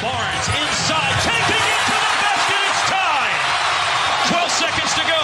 [0.00, 2.60] Barnes inside, taking it to the basket.
[2.64, 3.40] It's time.
[4.32, 5.20] 12 seconds to go.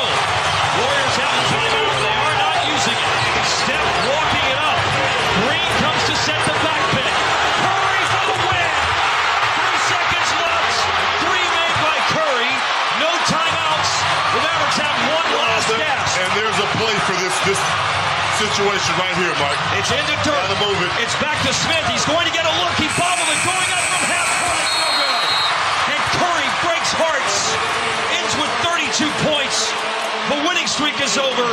[0.76, 1.96] Warriors have a timeout.
[2.04, 3.08] They are not using it.
[3.64, 4.80] Steph walking it up.
[5.40, 7.14] Green comes to set the back pick.
[7.64, 8.72] Curry for the win.
[9.56, 10.76] Three seconds left.
[11.24, 12.52] Three made by Curry.
[13.00, 13.92] No timeouts.
[14.36, 16.12] The Mavericks have one last gasp.
[16.28, 17.87] And there's a play for this this
[18.38, 19.58] situation right here, Mike.
[19.82, 20.38] It's into Dirk.
[20.38, 20.90] Gotta move it.
[21.02, 21.82] It's back to Smith.
[21.90, 22.70] He's going to get a look.
[22.78, 24.62] He bobbled it going up from half court.
[24.78, 25.26] No good.
[25.90, 27.34] And Curry breaks hearts.
[28.14, 29.74] Ends with 32 points.
[30.30, 31.46] The winning streak is over.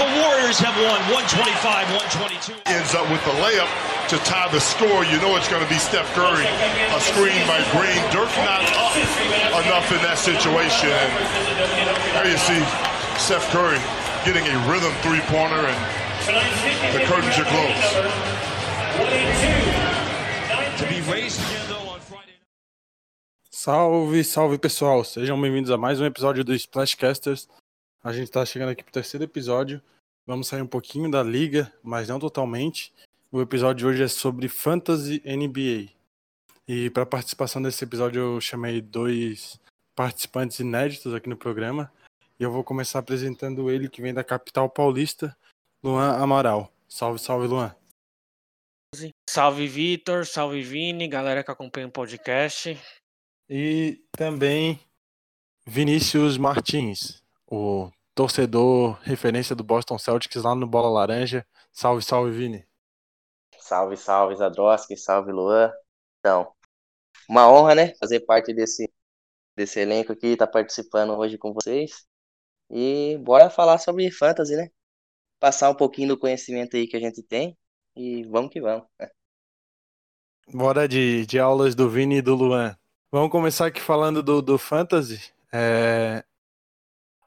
[0.00, 2.56] The Warriors have won 125-122.
[2.72, 3.68] Ends up with the layup
[4.08, 5.04] to tie the score.
[5.04, 6.48] You know it's going to be Steph Curry.
[6.48, 8.00] A screen by Green.
[8.08, 8.96] Dirk not up
[9.60, 10.88] enough in that situation.
[10.88, 12.64] And there you see
[13.20, 13.76] Steph Curry
[14.24, 17.82] getting a rhythm three-pointer, and the curtains are closed.
[20.78, 22.34] To be raised again, though, on Friday.
[23.50, 25.02] Salve, salve pessoal!
[25.02, 27.48] Sejam bem-vindos a mais um episódio do Splashcasters.
[28.04, 29.82] A gente tá chegando aqui pro terceiro episódio.
[30.24, 32.92] Vamos sair um pouquinho da liga, mas não totalmente.
[33.32, 35.90] O episódio de hoje é sobre Fantasy NBA.
[36.68, 39.58] E para participação desse episódio eu chamei dois
[39.96, 41.90] participantes inéditos aqui no programa.
[42.42, 45.32] E eu vou começar apresentando ele que vem da capital paulista,
[45.80, 46.72] Luan Amaral.
[46.88, 47.72] Salve, salve Luan.
[49.30, 52.76] Salve Vitor, salve Vini, galera que acompanha o podcast.
[53.48, 54.80] E também
[55.64, 61.46] Vinícius Martins, o torcedor referência do Boston Celtics lá no Bola Laranja.
[61.70, 62.66] Salve, salve, Vini.
[63.56, 65.72] Salve, salve, Zadroski, salve, Luan.
[66.18, 66.52] Então,
[67.28, 68.92] uma honra, né, fazer parte desse,
[69.56, 72.10] desse elenco aqui, estar participando hoje com vocês.
[72.72, 74.70] E bora falar sobre fantasy, né?
[75.40, 77.56] Passar um pouquinho do conhecimento aí que a gente tem
[77.96, 78.86] e vamos que vamos.
[80.52, 82.76] Bora de, de aulas do Vini e do Luan.
[83.10, 85.32] Vamos começar aqui falando do, do Fantasy.
[85.52, 86.24] É,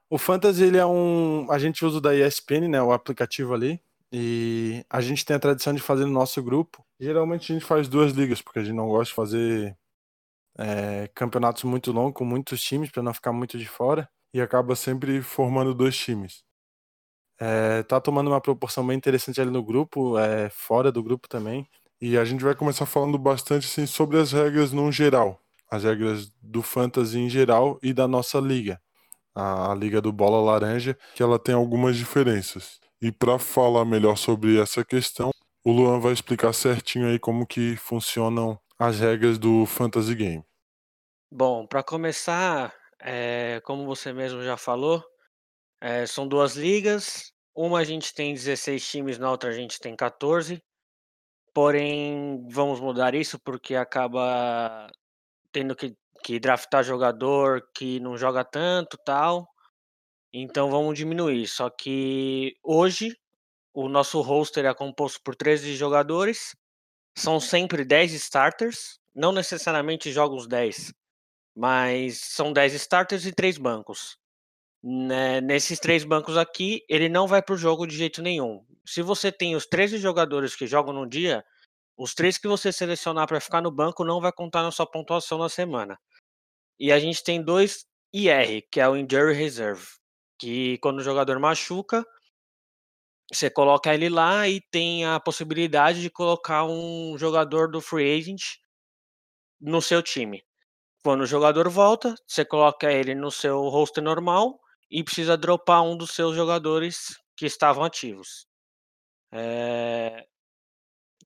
[0.09, 1.49] O Fantasy, ele é um...
[1.51, 3.81] A gente usa o da ESPN, né, o aplicativo ali.
[4.11, 6.85] E a gente tem a tradição de fazer no nosso grupo.
[6.99, 9.77] Geralmente a gente faz duas ligas, porque a gente não gosta de fazer
[10.57, 14.09] é, campeonatos muito longos, com muitos times, para não ficar muito de fora.
[14.35, 16.43] E acaba sempre formando dois times.
[17.39, 21.65] É, tá tomando uma proporção bem interessante ali no grupo, é, fora do grupo também.
[22.01, 25.39] E a gente vai começar falando bastante assim, sobre as regras no geral.
[25.71, 28.77] As regras do Fantasy em geral e da nossa liga.
[29.33, 32.81] A, a Liga do Bola Laranja, que ela tem algumas diferenças.
[33.01, 35.31] E para falar melhor sobre essa questão,
[35.63, 40.43] o Luan vai explicar certinho aí como que funcionam as regras do Fantasy Game.
[41.31, 45.03] Bom, para começar, é, como você mesmo já falou,
[45.81, 47.31] é, são duas ligas.
[47.55, 50.61] Uma a gente tem 16 times, na outra a gente tem 14.
[51.53, 54.89] Porém, vamos mudar isso porque acaba
[55.51, 59.47] tendo que, que draftar jogador que não joga tanto tal.
[60.33, 61.47] Então vamos diminuir.
[61.47, 63.15] Só que hoje
[63.73, 66.55] o nosso roster é composto por 13 jogadores.
[67.17, 68.99] São sempre 10 starters.
[69.13, 70.91] Não necessariamente joga os 10,
[71.55, 74.17] mas são 10 starters e 3 bancos.
[74.83, 78.63] Né, Nesses três bancos aqui, ele não vai para o jogo de jeito nenhum.
[78.85, 81.43] Se você tem os 13 jogadores que jogam no dia,
[81.97, 85.37] os três que você selecionar para ficar no banco não vai contar na sua pontuação
[85.39, 85.99] na semana.
[86.79, 89.85] E a gente tem dois IR, que é o Injury Reserve,
[90.39, 92.05] que quando o jogador machuca,
[93.31, 98.57] você coloca ele lá e tem a possibilidade de colocar um jogador do free agent
[99.59, 100.43] no seu time.
[101.05, 104.59] Quando o jogador volta, você coloca ele no seu roster normal
[104.91, 108.45] e precisa dropar um dos seus jogadores que estavam ativos.
[109.31, 110.25] É,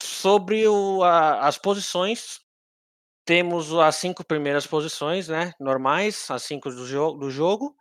[0.01, 2.39] Sobre o- a- as posições,
[3.25, 5.53] temos as cinco primeiras posições, né?
[5.59, 7.75] Normais, as cinco do, jo- do jogo.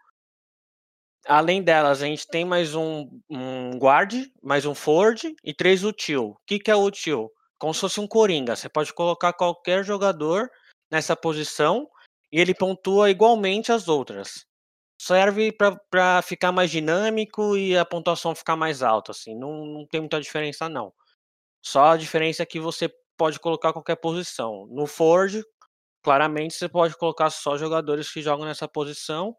[1.27, 6.31] Além delas, a gente tem mais um, um guard, mais um forward e três util.
[6.31, 7.31] O que, que é util?
[7.59, 8.57] Como se fosse um coringa.
[8.57, 10.49] Você pode colocar qualquer jogador
[10.90, 11.88] nessa posição
[12.32, 14.46] e ele pontua igualmente as outras.
[15.00, 19.12] Serve para ficar mais dinâmico e a pontuação ficar mais alta.
[19.12, 19.35] Assim.
[19.37, 20.93] Não, não tem muita diferença, não.
[21.64, 24.67] Só a diferença é que você pode colocar qualquer posição.
[24.70, 25.43] No Ford,
[26.02, 29.37] claramente você pode colocar só jogadores que jogam nessa posição.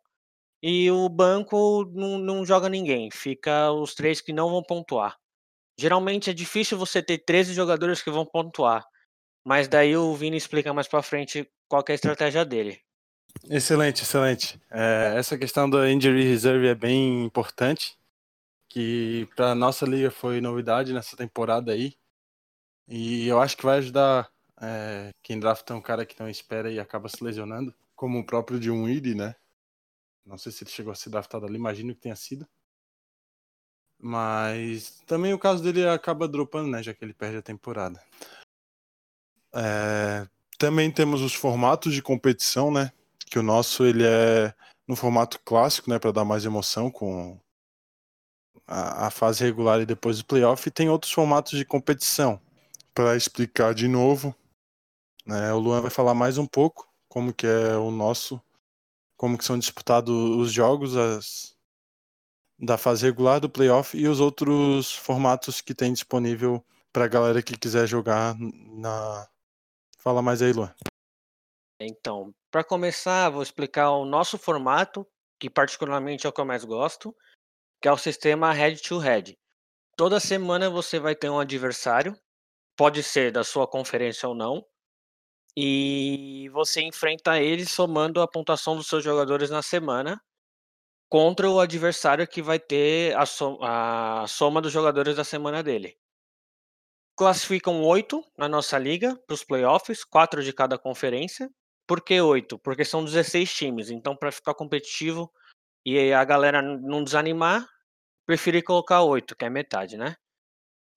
[0.62, 3.10] E o banco não, não joga ninguém.
[3.12, 5.18] Fica os três que não vão pontuar.
[5.80, 8.86] Geralmente é difícil você ter 13 jogadores que vão pontuar.
[9.44, 12.82] Mas daí o Vini explica mais pra frente qual é a estratégia dele.
[13.50, 14.60] Excelente, excelente.
[14.70, 17.98] É, essa questão da injury reserve é bem importante,
[18.68, 21.96] que para nossa liga foi novidade nessa temporada aí.
[22.88, 24.30] E eu acho que vai ajudar
[24.62, 28.60] É, quem drafta um cara que não espera e acaba se lesionando, como o próprio
[28.60, 29.36] de um Weedy, né?
[30.26, 32.46] Não sei se ele chegou a ser draftado ali, imagino que tenha sido.
[33.98, 36.84] Mas também o caso dele acaba dropando, né?
[36.84, 38.02] Já que ele perde a temporada.
[39.54, 42.92] É, também temos os formatos de competição, né?
[43.30, 44.54] Que o nosso ele é
[44.88, 46.00] no formato clássico, né?
[46.00, 47.40] Para dar mais emoção com
[48.68, 50.68] a, a fase regular e depois o playoff.
[50.68, 52.40] E tem outros formatos de competição.
[52.94, 54.36] Para explicar de novo,
[55.25, 55.54] né?
[55.54, 58.42] O Luan vai falar mais um pouco como que é o nosso,
[59.18, 61.57] como que são disputados os jogos, as
[62.60, 67.42] da fase regular do playoff e os outros formatos que tem disponível para a galera
[67.42, 69.28] que quiser jogar na.
[70.01, 70.74] Fala mais aí, Luan.
[71.81, 75.07] Então, para começar, vou explicar o nosso formato,
[75.40, 77.16] que particularmente é o que eu mais gosto,
[77.81, 79.38] que é o sistema head to head.
[79.96, 82.18] Toda semana você vai ter um adversário,
[82.78, 84.66] pode ser da sua conferência ou não,
[85.56, 90.22] e você enfrenta ele somando a pontuação dos seus jogadores na semana
[91.10, 95.98] contra o adversário que vai ter a, so a soma dos jogadores da semana dele.
[97.19, 101.50] Classificam oito na nossa liga para os playoffs, quatro de cada conferência.
[101.86, 102.57] Por que oito?
[102.57, 105.30] Porque são 16 times, então para ficar competitivo
[105.86, 107.68] e a galera não desanimar,
[108.25, 110.16] preferi colocar oito, que é metade, né?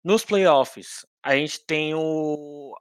[0.05, 2.75] Nos playoffs, a gente tem o,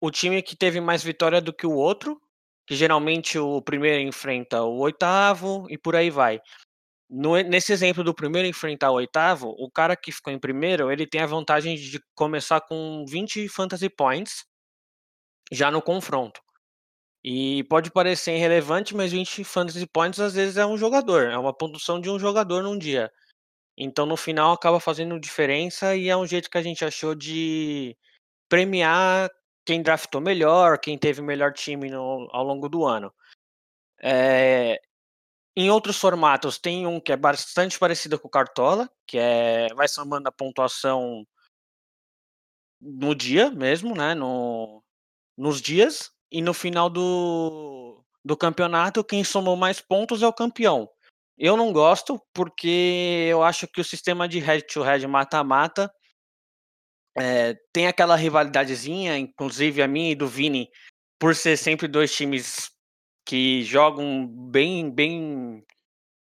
[0.00, 2.20] o time que teve mais vitória do que o outro,
[2.66, 6.40] que geralmente o primeiro enfrenta o oitavo e por aí vai.
[7.10, 11.06] No, nesse exemplo do primeiro enfrentar o oitavo, o cara que ficou em primeiro, ele
[11.06, 14.44] tem a vantagem de começar com 20 fantasy points
[15.50, 16.40] já no confronto.
[17.24, 21.52] E pode parecer irrelevante, mas 20 fantasy points às vezes é um jogador, é uma
[21.52, 23.10] pontuação de um jogador num dia.
[23.76, 27.96] Então no final acaba fazendo diferença e é um jeito que a gente achou de
[28.48, 29.30] premiar
[29.66, 33.12] quem draftou melhor, quem teve melhor time no, ao longo do ano.
[34.02, 34.80] É,
[35.60, 39.86] em outros formatos, tem um que é bastante parecido com o Cartola, que é vai
[39.86, 41.26] somando a pontuação
[42.80, 44.14] no dia mesmo, né?
[44.14, 44.82] No,
[45.36, 46.10] nos dias.
[46.32, 50.88] E no final do, do campeonato, quem somou mais pontos é o campeão.
[51.36, 55.92] Eu não gosto, porque eu acho que o sistema de head-to-head mata-mata
[57.18, 60.70] é, tem aquela rivalidadezinha, inclusive a minha e do Vini,
[61.18, 62.70] por ser sempre dois times
[63.30, 65.64] que jogam bem, bem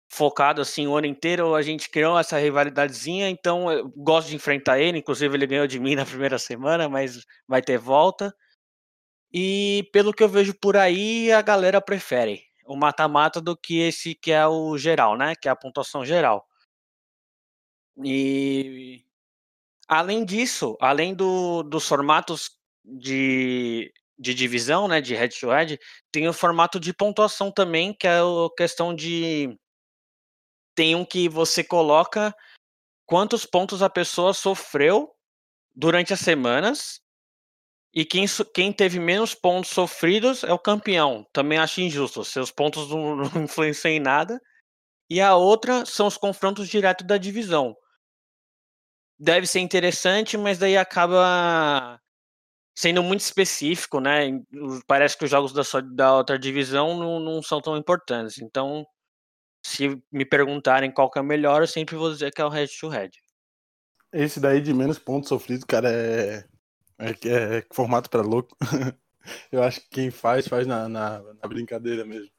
[0.10, 4.80] focado assim o ano inteiro, a gente criou essa rivalidadezinha, então eu gosto de enfrentar
[4.80, 8.34] ele, inclusive ele ganhou de mim na primeira semana, mas vai ter volta.
[9.34, 14.16] E pelo que eu vejo por aí, a galera prefere o mata-mata do que esse
[14.16, 15.36] que é o geral, né?
[15.36, 16.48] Que é a pontuação geral.
[18.02, 19.04] E
[19.90, 22.52] além disso, além do, dos formatos
[22.86, 25.80] de de divisão, né, de head to head,
[26.12, 29.57] tem o formato de pontuação também, que é a questão de
[30.75, 32.33] tem um que você coloca
[33.06, 35.12] quantos pontos a pessoa sofreu
[35.75, 37.00] durante as semanas
[37.94, 38.25] e quem,
[38.56, 41.27] quem teve menos pontos sofridos é o campeão.
[41.31, 44.42] Também acho injusto, seus pontos não, não influenciam em nada.
[45.10, 47.75] E a outra são os confrontos diretos da divisão.
[49.19, 52.01] Deve ser interessante, mas daí acaba
[52.75, 54.30] sendo muito específico, né?
[54.88, 58.39] Parece que os jogos da, da outra divisão não, não são tão importantes.
[58.39, 58.86] Então,
[59.65, 62.50] se me perguntarem qual que é o melhor, eu sempre vou dizer que é o
[62.50, 63.12] Red to Red.
[64.12, 66.46] Esse daí de menos pontos sofridos, cara, é,
[67.00, 68.56] é, é formato para louco.
[69.51, 72.30] eu acho que quem faz, faz na, na, na, brincadeira mesmo.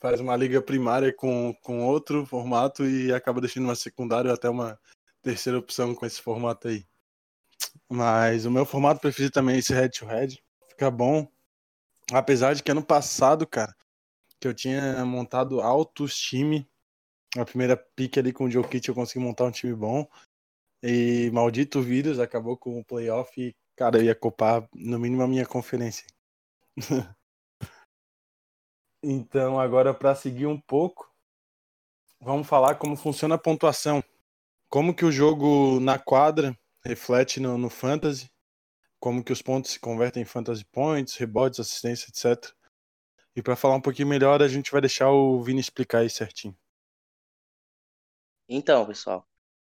[0.00, 4.48] Faz uma liga primária com, com outro formato e acaba deixando uma secundária ou até
[4.48, 4.78] uma
[5.22, 6.84] terceira opção com esse formato aí.
[7.90, 10.42] Mas o meu formato preferido também é esse head to head.
[10.68, 11.26] Fica bom.
[12.12, 13.74] Apesar de que ano passado, cara,
[14.38, 16.68] que eu tinha montado altos time.
[17.36, 20.06] A primeira pique ali com o Jokic eu consegui montar um time bom.
[20.82, 25.28] E maldito vírus acabou com o playoff e, cara, eu ia copar no mínimo a
[25.28, 26.06] minha conferência.
[29.02, 31.12] então, agora para seguir um pouco,
[32.20, 34.02] vamos falar como funciona a pontuação.
[34.68, 36.56] Como que o jogo na quadra
[36.88, 38.30] reflete no, no fantasy,
[38.98, 42.50] como que os pontos se convertem em fantasy points, rebotes, assistência, etc.
[43.36, 46.56] E para falar um pouquinho melhor, a gente vai deixar o Vini explicar aí certinho.
[48.48, 49.28] Então, pessoal,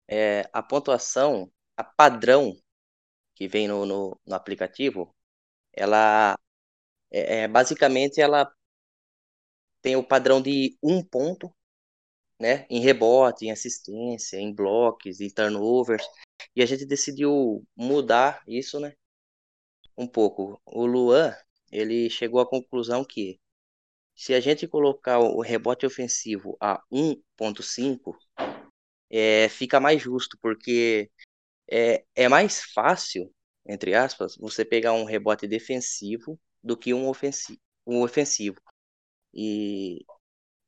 [0.08, 2.56] é, a pontuação, a padrão
[3.34, 5.14] que vem no, no, no aplicativo,
[5.70, 6.38] ela
[7.10, 8.50] é, é, basicamente ela
[9.82, 11.54] tem o padrão de um ponto,
[12.42, 16.04] né, em rebote, em assistência, em blocos, em turnovers,
[16.56, 18.94] e a gente decidiu mudar isso, né?
[19.96, 20.60] um pouco.
[20.64, 21.34] O Luan,
[21.70, 23.40] ele chegou à conclusão que
[24.14, 28.16] se a gente colocar o rebote ofensivo a 1.5,
[29.10, 31.10] é, fica mais justo, porque
[31.70, 33.32] é, é mais fácil,
[33.66, 37.60] entre aspas, você pegar um rebote defensivo do que um ofensivo.
[37.86, 38.60] Um ofensivo.
[39.34, 40.04] E,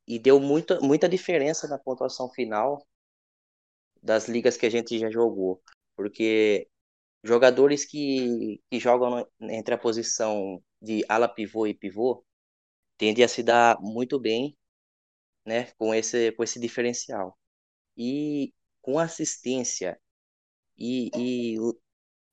[0.07, 2.85] e deu muita, muita diferença na pontuação final
[4.01, 5.61] das ligas que a gente já jogou.
[5.95, 6.67] Porque
[7.23, 12.23] jogadores que, que jogam entre a posição de ala pivô e pivô
[12.97, 14.57] tendem a se dar muito bem
[15.45, 17.37] né, com, esse, com esse diferencial.
[17.97, 19.99] E com assistência
[20.77, 21.57] e, e,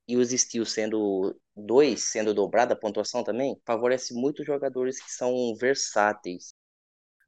[0.09, 5.55] e os steals sendo dois, sendo dobrada a pontuação também, favorece muito jogadores que são
[5.57, 6.55] versáteis.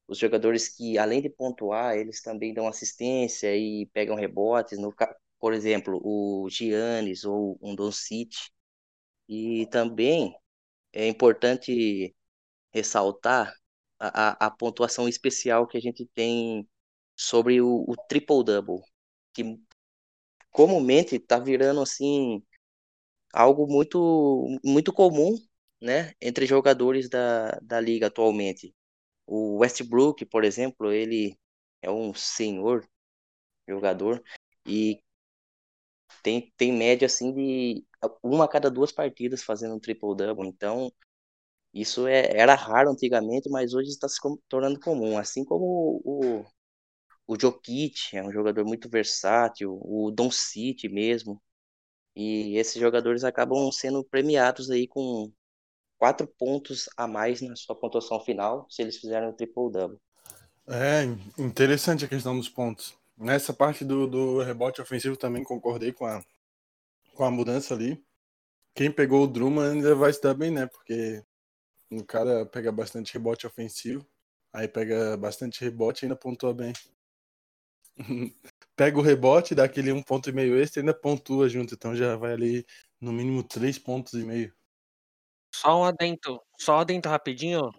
[0.06, 4.78] Os jogadores que, além de pontuar, eles também dão assistência e pegam rebotes.
[4.78, 4.94] No,
[5.40, 8.32] por exemplo, o Giannis ou um Doncic.
[9.28, 10.34] E também
[10.92, 12.14] é importante
[12.72, 13.54] ressaltar
[13.98, 16.68] a, a, a pontuação especial que a gente tem
[17.16, 18.80] sobre o, o triple-double,
[19.34, 19.58] que
[20.50, 22.42] comumente está virando assim
[23.32, 25.36] algo muito muito comum,
[25.80, 28.74] né, entre jogadores da, da liga atualmente.
[29.26, 31.38] O Westbrook, por exemplo, ele
[31.82, 32.86] é um senhor
[33.68, 34.22] jogador
[34.66, 35.00] e
[36.22, 37.84] tem, tem média assim de
[38.22, 40.48] uma a cada duas partidas fazendo um triple double.
[40.48, 40.92] Então,
[41.72, 45.18] isso é, era raro antigamente, mas hoje está se tornando comum.
[45.18, 46.44] Assim como o,
[47.26, 51.42] o Jokic é um jogador muito versátil, o Don City mesmo.
[52.16, 55.32] E esses jogadores acabam sendo premiados aí com
[56.04, 59.98] quatro pontos a mais na sua pontuação final se eles fizerem o triple-double.
[60.68, 61.04] É
[61.38, 62.94] interessante a questão dos pontos.
[63.16, 66.22] Nessa parte do, do rebote ofensivo também concordei com a,
[67.14, 68.04] com a mudança ali.
[68.74, 70.66] Quem pegou o Drummond ainda vai dar bem, né?
[70.66, 71.24] Porque
[71.90, 74.06] o cara pega bastante rebote ofensivo,
[74.52, 76.74] aí pega bastante rebote e ainda pontua bem.
[78.76, 81.96] pega o rebote, dá aquele um ponto e meio extra e ainda pontua junto, então
[81.96, 82.66] já vai ali
[83.00, 84.52] no mínimo três pontos e meio.
[85.54, 87.70] Só um adendo, só um adendo rapidinho.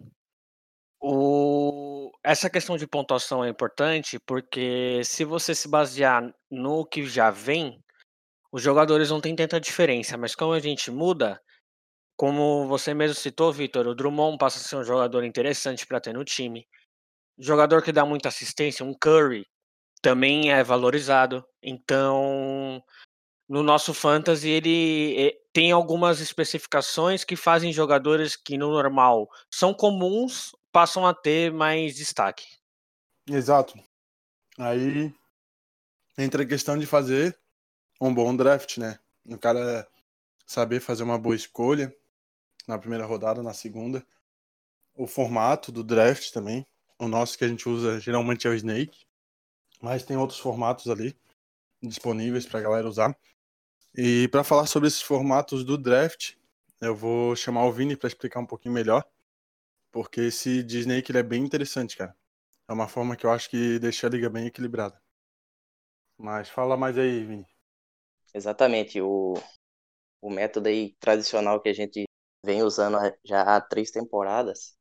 [0.98, 2.10] O...
[2.24, 7.78] Essa questão de pontuação é importante porque se você se basear no que já vem,
[8.50, 11.38] os jogadores não têm tanta diferença, mas como a gente muda,
[12.16, 16.14] como você mesmo citou, Vitor, o Drummond passa a ser um jogador interessante para ter
[16.14, 16.66] no time.
[17.38, 19.46] Jogador que dá muita assistência, um Curry,
[20.02, 21.44] também é valorizado.
[21.62, 22.82] Então,
[23.48, 30.54] no nosso fantasy, ele tem algumas especificações que fazem jogadores que no normal são comuns
[30.70, 32.44] passam a ter mais destaque.
[33.26, 33.82] Exato.
[34.58, 35.14] Aí
[36.18, 37.34] entra a questão de fazer
[37.98, 38.98] um bom draft, né?
[39.24, 39.88] O cara
[40.44, 41.90] saber fazer uma boa escolha
[42.68, 44.06] na primeira rodada, na segunda.
[44.94, 46.66] O formato do draft também.
[46.98, 49.06] O nosso que a gente usa geralmente é o Snake,
[49.80, 51.18] mas tem outros formatos ali
[51.82, 53.16] disponíveis para galera usar.
[53.96, 56.34] E para falar sobre esses formatos do draft,
[56.82, 59.02] eu vou chamar o Vini para explicar um pouquinho melhor,
[59.90, 62.14] porque esse de Snake ele é bem interessante, cara.
[62.68, 65.00] É uma forma que eu acho que deixa a liga bem equilibrada.
[66.18, 67.46] Mas fala mais aí, Vini.
[68.34, 69.34] Exatamente, o,
[70.20, 72.04] o método aí tradicional que a gente
[72.44, 74.76] vem usando já há três temporadas,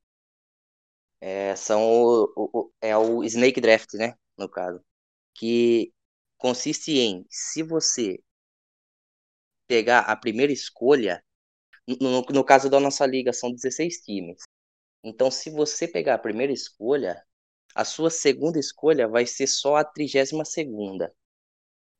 [1.21, 4.15] é, são o, o, é o Snake Draft, né?
[4.37, 4.83] No caso.
[5.33, 5.93] Que
[6.37, 8.19] consiste em, se você
[9.67, 11.23] pegar a primeira escolha,
[12.01, 14.41] no, no caso da nossa liga, são 16 times.
[15.03, 17.23] Então, se você pegar a primeira escolha,
[17.75, 21.13] a sua segunda escolha vai ser só a 32 segunda.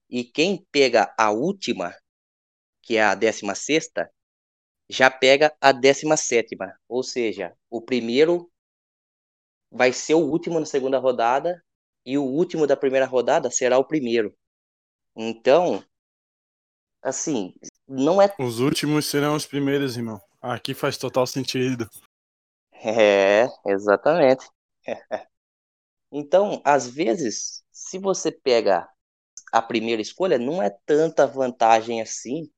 [0.09, 1.95] E quem pega a última,
[2.81, 4.11] que é a 16 sexta,
[4.89, 6.55] já pega a 17
[6.87, 8.51] ou seja, o primeiro
[9.71, 11.63] vai ser o último na segunda rodada
[12.05, 14.35] e o último da primeira rodada será o primeiro.
[15.15, 15.83] Então,
[17.05, 17.53] assim,
[17.87, 18.33] não é.
[18.39, 20.19] Os últimos serão os primeiros, irmão.
[20.41, 21.87] Aqui faz total sentido.
[22.73, 24.45] É, exatamente.
[26.11, 28.87] Então, às vezes, se você pega
[29.51, 32.49] a primeira escolha, não é tanta vantagem assim,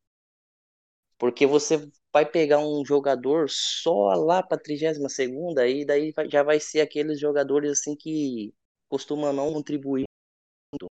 [1.17, 6.43] porque você vai pegar um jogador só lá para a 32 segunda e daí já
[6.43, 8.53] vai ser aqueles jogadores assim que
[8.89, 10.05] costumam não contribuir
[10.71, 10.87] muito.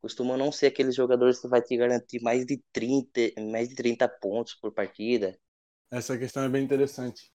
[0.00, 4.08] Costumam não ser aqueles jogadores que vai te garantir mais de 30, mais de 30
[4.08, 5.38] pontos por partida.
[5.90, 7.30] Essa questão é bem interessante.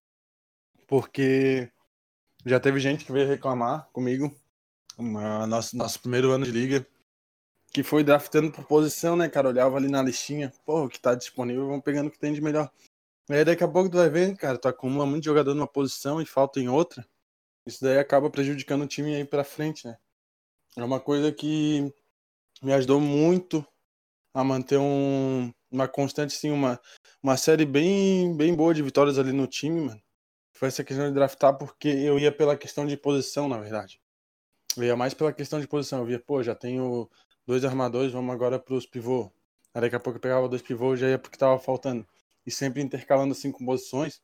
[0.86, 1.70] Porque
[2.44, 4.34] já teve gente que veio reclamar comigo
[4.98, 6.86] no nosso, nosso primeiro ano de liga
[7.72, 9.48] que foi draftando por posição, né, cara?
[9.48, 12.40] Olhava ali na listinha, pô, o que tá disponível, vamos pegando o que tem de
[12.40, 12.70] melhor.
[13.28, 16.24] Aí daqui a pouco tu vai ver, cara, tu acumula muito jogador numa posição e
[16.24, 17.06] falta em outra.
[17.66, 19.98] Isso daí acaba prejudicando o time aí pra frente, né?
[20.76, 21.92] É uma coisa que
[22.62, 23.66] me ajudou muito
[24.34, 26.80] a manter um, uma constante, sim, uma,
[27.22, 30.02] uma série bem, bem boa de vitórias ali no time, mano.
[30.52, 34.00] Foi essa questão de draftar, porque eu ia pela questão de posição, na verdade.
[34.76, 36.00] Eu ia mais pela questão de posição.
[36.00, 37.10] Eu via, pô, já tenho
[37.46, 39.30] dois armadores, vamos agora pros pivô.
[39.74, 42.06] Aí daqui a pouco eu pegava dois pivôs já ia porque tava faltando.
[42.46, 44.22] E sempre intercalando assim com posições,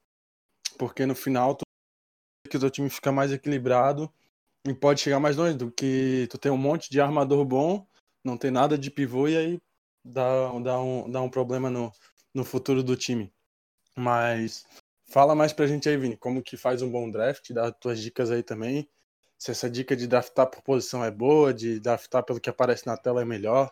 [0.79, 1.65] porque no final tu,
[2.49, 4.13] que o teu time fica mais equilibrado
[4.67, 7.87] e pode chegar mais longe do que tu tem um monte de armador bom,
[8.25, 9.63] não tem nada de pivô e aí
[10.05, 11.93] dá, dá, um, dá um problema no,
[12.35, 13.33] no futuro do time.
[13.97, 14.65] Mas
[15.05, 18.31] fala mais pra gente aí, Vini, como que faz um bom draft, dá tuas dicas
[18.31, 18.89] aí também.
[19.39, 22.97] Se essa dica de draftar por posição é boa, de draftar pelo que aparece na
[22.97, 23.71] tela é melhor.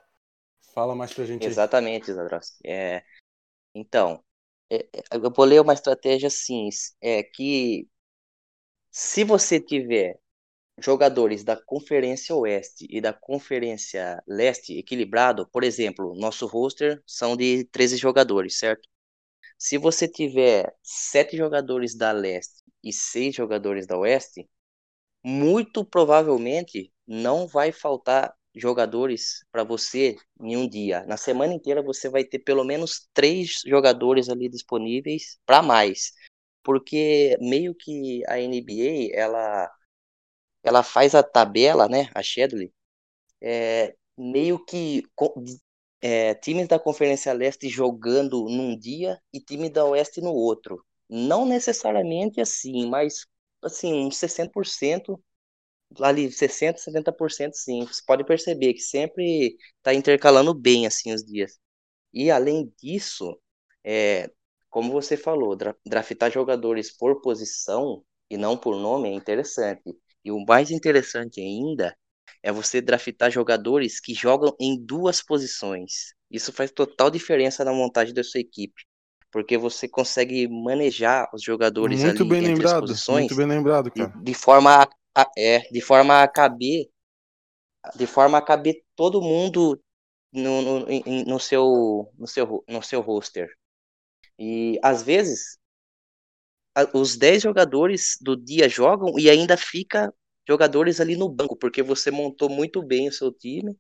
[0.75, 2.59] Fala mais pra gente Exatamente, Zadrowski.
[2.65, 3.05] É,
[3.75, 4.23] então,
[4.69, 6.69] é, é, eu vou ler uma estratégia assim,
[7.01, 7.89] é que
[8.91, 10.19] se você tiver
[10.81, 17.65] jogadores da Conferência Oeste e da Conferência Leste equilibrado, por exemplo, nosso roster são de
[17.67, 18.89] 13 jogadores, certo?
[19.59, 24.49] Se você tiver 7 jogadores da Leste e 6 jogadores da Oeste,
[25.23, 31.05] muito provavelmente não vai faltar jogadores para você em um dia.
[31.07, 36.13] Na semana inteira você vai ter pelo menos três jogadores ali disponíveis para mais,
[36.63, 39.71] porque meio que a NBA ela
[40.63, 42.73] ela faz a tabela, né, a schedule,
[43.43, 45.05] é, meio que
[46.01, 50.85] é, times da Conferência Leste jogando num dia e time da Oeste no outro.
[51.09, 53.27] Não necessariamente assim, mas
[53.63, 55.23] assim, uns 60%
[56.01, 57.85] ali 60, 70% sim.
[57.87, 61.59] Você pode perceber que sempre está intercalando bem assim os dias.
[62.15, 63.39] E além disso,
[63.85, 64.31] é,
[64.71, 69.83] como você falou, dra draftar jogadores por posição e não por nome é interessante.
[70.25, 71.97] E o mais interessante ainda
[72.43, 76.15] é você draftar jogadores que jogam em duas posições.
[76.31, 78.85] Isso faz total diferença na montagem da sua equipe,
[79.31, 83.47] porque você consegue manejar os jogadores muito ali bem entre lembrado, as posições muito bem
[83.47, 84.11] lembrado, cara.
[84.11, 86.89] de, de forma a, é, de forma a caber,
[87.97, 89.81] de forma a caber todo mundo
[90.33, 90.87] no, no,
[91.27, 93.49] no, seu, no, seu, no seu roster.
[94.39, 95.60] E às vezes
[96.95, 100.13] os 10 jogadores do dia jogam e ainda fica
[100.49, 103.77] jogadores ali no banco, porque você montou muito bem o seu time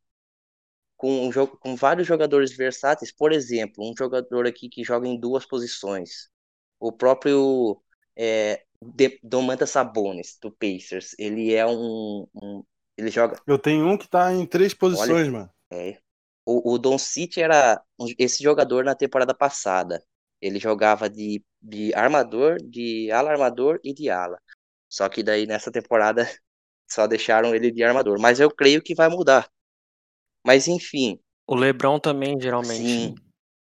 [0.96, 3.11] com, um jogo, com vários jogadores versáteis.
[3.11, 6.29] Por exemplo, um jogador aqui que joga em duas posições.
[6.79, 7.81] O próprio
[8.16, 8.62] é,
[9.22, 11.14] Domantas Sabonis, do Pacers.
[11.18, 12.62] Ele é um, um,
[12.96, 13.40] Ele joga.
[13.46, 15.50] Eu tenho um que tá em três posições, Olha, mano.
[15.72, 15.98] É.
[16.44, 17.83] O, o Don City era
[18.18, 20.03] esse jogador na temporada passada.
[20.40, 24.38] Ele jogava de, de armador, de ala armador e de ala.
[24.88, 26.26] Só que daí nessa temporada
[26.88, 28.18] só deixaram ele de armador.
[28.20, 29.48] Mas eu creio que vai mudar.
[30.44, 31.18] Mas enfim.
[31.46, 32.83] O Lebron também, geralmente.
[32.83, 33.14] Sim.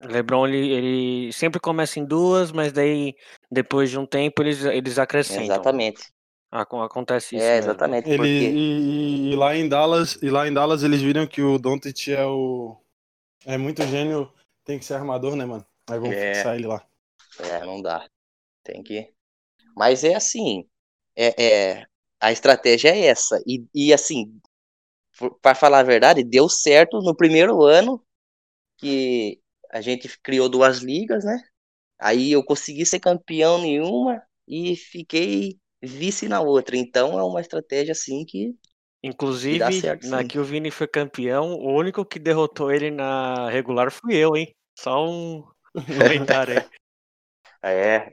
[0.03, 3.15] LeBron ele, ele sempre começa em duas, mas daí
[3.51, 5.45] depois de um tempo eles, eles acrescentam.
[5.45, 6.11] Exatamente.
[6.51, 7.45] Acontece isso.
[7.45, 7.71] É, mesmo.
[7.71, 8.09] exatamente.
[8.09, 8.29] Ele, porque...
[8.29, 12.25] e, e, lá em Dallas, e lá em Dallas eles viram que o Doncic é
[12.25, 12.77] o
[13.47, 14.33] é muito gênio,
[14.65, 15.65] tem que ser armador, né, mano?
[15.91, 16.35] Aí vão É.
[16.35, 16.85] fixar ele lá.
[17.39, 18.07] É, não dá.
[18.65, 19.13] Tem que.
[19.77, 20.69] Mas é assim.
[21.17, 21.45] É,
[21.79, 21.87] é
[22.21, 23.43] a estratégia é essa.
[23.47, 24.41] E, e assim,
[25.43, 28.03] para falar a verdade, deu certo no primeiro ano
[28.79, 29.41] que
[29.73, 31.43] a gente criou duas ligas, né?
[31.99, 36.77] Aí eu consegui ser campeão em uma e fiquei vice na outra.
[36.77, 38.57] Então é uma estratégia assim que
[39.03, 40.29] Inclusive, dá certo, na sim.
[40.29, 44.55] que o Vini foi campeão, o único que derrotou ele na regular fui eu, hein?
[44.79, 45.43] Só um
[45.75, 46.65] comentário aí.
[47.63, 48.11] é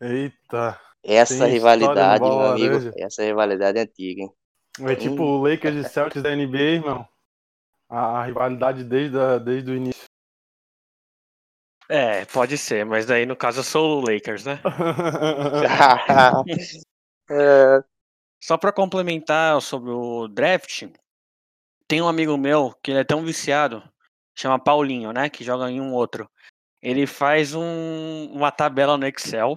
[0.00, 0.80] Eita.
[1.02, 2.74] essa rivalidade, meu amigo.
[2.74, 2.92] laranja.
[2.96, 4.32] Essa rivalidade é antiga, hein?
[4.80, 7.06] É tipo o Lakers e Celtics da NBA, irmão.
[7.88, 10.04] A, a rivalidade desde, a, desde o início.
[11.88, 14.60] É, pode ser, mas daí no caso eu sou o Lakers, né?
[17.30, 17.82] É,
[18.42, 20.88] Só pra complementar sobre o draft,
[21.86, 23.82] tem um amigo meu que ele é tão viciado,
[24.36, 25.30] chama Paulinho, né?
[25.30, 26.28] Que joga em um outro.
[26.82, 29.56] Ele faz um- uma tabela no Excel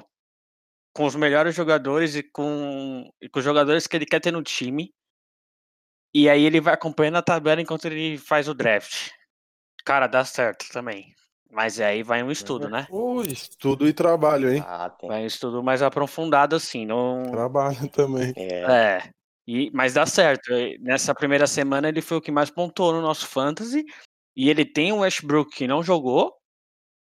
[0.93, 4.43] com os melhores jogadores e com, e com os jogadores que ele quer ter no
[4.43, 4.93] time.
[6.13, 9.09] E aí ele vai acompanhando a tabela enquanto ele faz o draft.
[9.83, 11.13] Cara, dá certo também.
[11.51, 12.88] Mas aí vai um estudo, né?
[12.89, 14.63] Ui, estudo e trabalho, hein?
[14.65, 14.93] ah.
[15.03, 16.85] Vai um estudo mais aprofundado, assim.
[16.85, 18.33] Não, Trabalho também.
[18.35, 19.09] É, É.
[19.47, 20.49] E, mas dá certo.
[20.79, 23.85] Nessa primeira semana ele foi o que mais pontuou no nosso fantasy.
[24.35, 26.33] E ele tem o Westbrook que não jogou.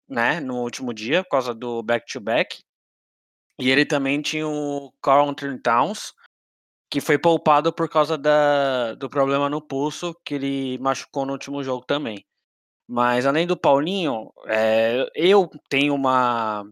[0.08, 2.56] Né, no último dia, por causa do back-to-back.
[2.56, 2.66] -back.
[3.58, 6.12] E ele também tinha o Carl Anthony Towns,
[6.90, 11.62] que foi poupado por causa da, do problema no pulso, que ele machucou no último
[11.62, 12.24] jogo também.
[12.88, 16.64] Mas além do Paulinho, é, eu tenho uma,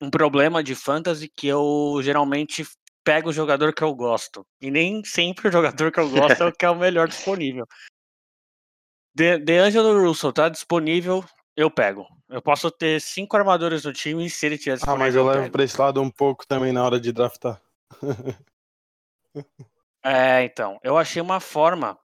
[0.00, 2.66] um problema de fantasy que eu geralmente
[3.04, 4.44] pego o jogador que eu gosto.
[4.60, 7.66] E nem sempre o jogador que eu gosto é o que é o melhor disponível.
[9.14, 11.24] De, de Angelo Russell tá disponível,
[11.56, 12.06] eu pego.
[12.28, 14.78] Eu posso ter cinco armadores no time se ele tiver.
[14.86, 15.52] Ah, mas eu, eu levo pego.
[15.52, 17.60] pra esse lado um pouco também na hora de draftar.
[20.04, 20.78] é, então.
[20.82, 21.98] Eu achei uma forma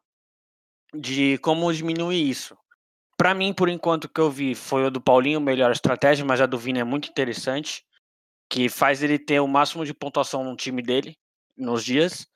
[0.95, 2.57] de como diminuir isso.
[3.17, 6.47] Para mim, por enquanto, que eu vi foi o do Paulinho, melhor estratégia, mas a
[6.47, 7.85] do Vini é muito interessante,
[8.49, 11.17] que faz ele ter o máximo de pontuação no time dele
[11.57, 12.29] nos dias,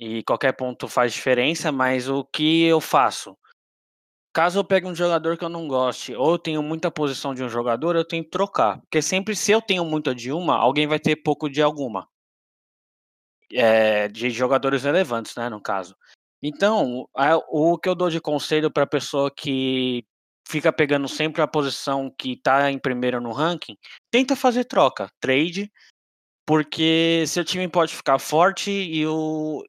[0.00, 3.36] e qualquer ponto faz diferença, mas o que eu faço?
[4.36, 7.42] Caso eu pegue um jogador que eu não goste, ou eu tenho muita posição de
[7.42, 8.78] um jogador, eu tenho que trocar.
[8.82, 12.06] Porque sempre se eu tenho muita de uma, alguém vai ter pouco de alguma.
[13.50, 15.96] É, de jogadores relevantes, né, no caso.
[16.42, 17.08] Então,
[17.48, 20.04] o que eu dou de conselho para pessoa que
[20.46, 23.78] fica pegando sempre a posição que está em primeiro no ranking,
[24.10, 25.72] tenta fazer troca, trade,
[26.44, 29.64] porque seu time pode ficar forte e o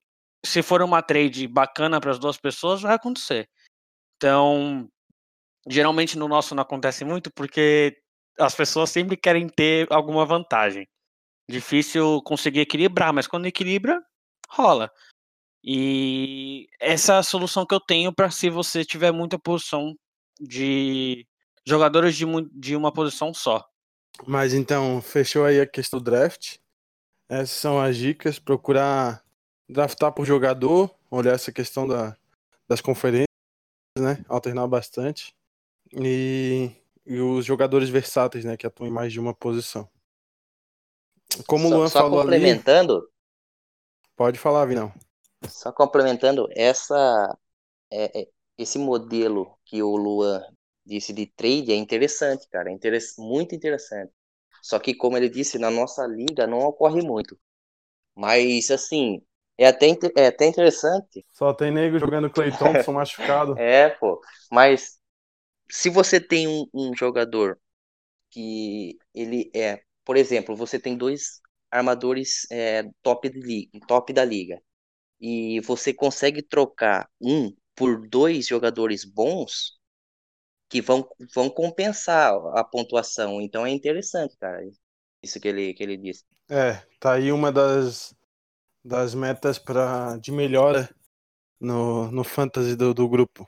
[0.45, 3.47] se for uma trade bacana para as duas pessoas, vai acontecer.
[4.17, 4.89] Então,
[5.67, 7.95] geralmente no nosso não acontece muito porque
[8.39, 10.87] as pessoas sempre querem ter alguma vantagem.
[11.49, 14.01] Difícil conseguir equilibrar, mas quando equilibra,
[14.49, 14.91] rola.
[15.63, 19.95] E essa é a solução que eu tenho para se você tiver muita posição
[20.39, 21.25] de
[21.65, 23.65] jogadores de, de uma posição só.
[24.25, 26.57] Mas então, fechou aí a questão do draft.
[27.29, 28.39] Essas são as dicas.
[28.39, 29.23] Procurar
[29.69, 32.15] draftar por jogador, olhar essa questão da,
[32.67, 33.26] das conferências,
[33.99, 34.23] né?
[34.27, 35.35] Alternar bastante.
[35.93, 36.71] E,
[37.05, 38.57] e os jogadores versáteis, né?
[38.57, 39.89] Que atuam em mais de uma posição.
[41.45, 43.07] Como só, o Luan só falou complementando, ali...
[44.15, 44.91] Pode falar, Vinão.
[45.47, 47.37] Só complementando, essa,
[47.91, 50.43] é, é, esse modelo que o Luan
[50.85, 52.71] disse de trade é interessante, cara.
[52.71, 52.77] É
[53.19, 54.11] muito interessante.
[54.61, 57.37] Só que, como ele disse, na nossa liga não ocorre muito.
[58.15, 59.21] Mas, assim,
[59.57, 61.25] é até, é até interessante.
[61.33, 63.57] Só tem nego jogando Clay Thompson machucado.
[63.57, 64.21] É, pô.
[64.51, 64.99] Mas
[65.69, 67.59] se você tem um, um jogador
[68.29, 71.41] que ele é, por exemplo, você tem dois
[71.71, 74.61] armadores é, top, de, top da liga
[75.19, 79.77] e você consegue trocar um por dois jogadores bons
[80.69, 83.41] que vão, vão compensar a pontuação.
[83.41, 84.61] Então é interessante, cara,
[85.21, 86.23] isso que ele, que ele disse.
[86.49, 88.15] É, tá aí uma das,
[88.87, 90.89] das metas pra, de melhora
[91.59, 93.47] no, no fantasy do, do grupo.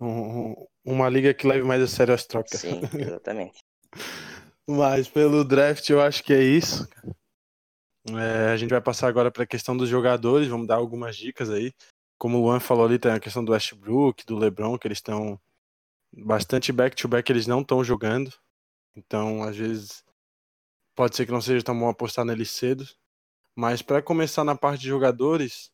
[0.00, 2.60] Um, uma liga que leve mais a sério as trocas.
[2.60, 3.58] Sim, exatamente.
[4.66, 6.88] Mas pelo draft eu acho que é isso.
[8.10, 11.50] É, a gente vai passar agora para a questão dos jogadores, vamos dar algumas dicas
[11.50, 11.72] aí.
[12.18, 15.38] Como o Luan falou ali, tem a questão do Westbrook, do LeBron, que eles estão
[16.12, 18.32] bastante back-to-back, -back, eles não estão jogando.
[18.96, 20.04] Então, às vezes,
[20.94, 22.86] pode ser que não seja tão bom apostar neles cedo.
[23.56, 25.70] Mas para começar na parte de jogadores,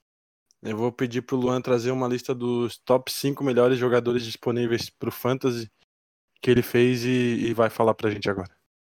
[0.63, 4.91] eu vou pedir para o Luan trazer uma lista dos top 5 melhores jogadores disponíveis
[4.91, 5.71] para o Fantasy
[6.43, 8.55] que ele fez e, e vai falar para a gente agora.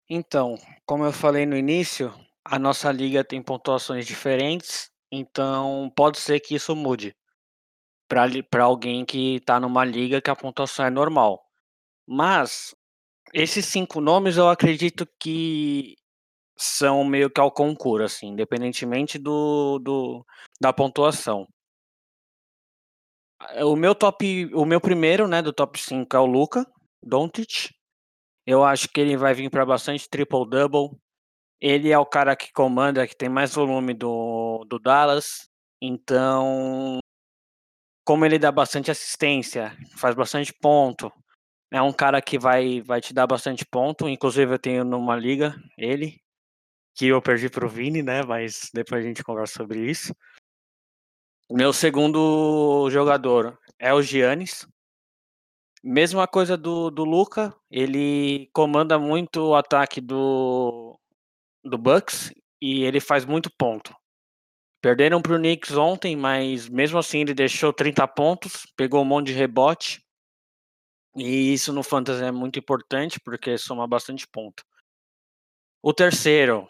[0.08, 2.12] Então, como eu falei no início,
[2.44, 7.16] a nossa liga tem pontuações diferentes, então pode ser que isso mude
[8.08, 11.42] para alguém que está numa liga que a pontuação é normal.
[12.06, 12.74] Mas
[13.32, 15.96] esses cinco nomes eu acredito que
[16.64, 20.26] são meio que ao concurso, assim, independentemente do, do
[20.60, 21.46] da pontuação.
[23.62, 26.66] O meu top, o meu primeiro, né, do top 5 é o Luca
[27.02, 27.70] Doncic.
[28.46, 30.98] Eu acho que ele vai vir para bastante triple double,
[31.60, 35.48] ele é o cara que comanda, que tem mais volume do, do Dallas.
[35.80, 36.98] Então,
[38.04, 41.10] como ele dá bastante assistência, faz bastante ponto,
[41.72, 44.08] é um cara que vai, vai te dar bastante ponto.
[44.08, 46.20] Inclusive, eu tenho numa liga ele,
[46.94, 48.22] que eu perdi pro Vini, né?
[48.22, 50.14] Mas depois a gente conversa sobre isso.
[51.50, 54.66] Meu segundo jogador é o Giannis.
[55.82, 60.98] Mesma coisa do, do Luca, ele comanda muito o ataque do,
[61.62, 63.94] do Bucks e ele faz muito ponto.
[64.80, 69.28] Perderam para o Knicks ontem, mas mesmo assim ele deixou 30 pontos, pegou um monte
[69.28, 70.02] de rebote.
[71.16, 74.64] E isso no Fantasy é muito importante porque soma bastante ponto.
[75.82, 76.66] O terceiro,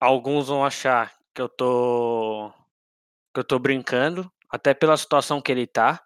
[0.00, 2.52] alguns vão achar que eu tô
[3.34, 6.02] que eu tô brincando, até pela situação que ele tá.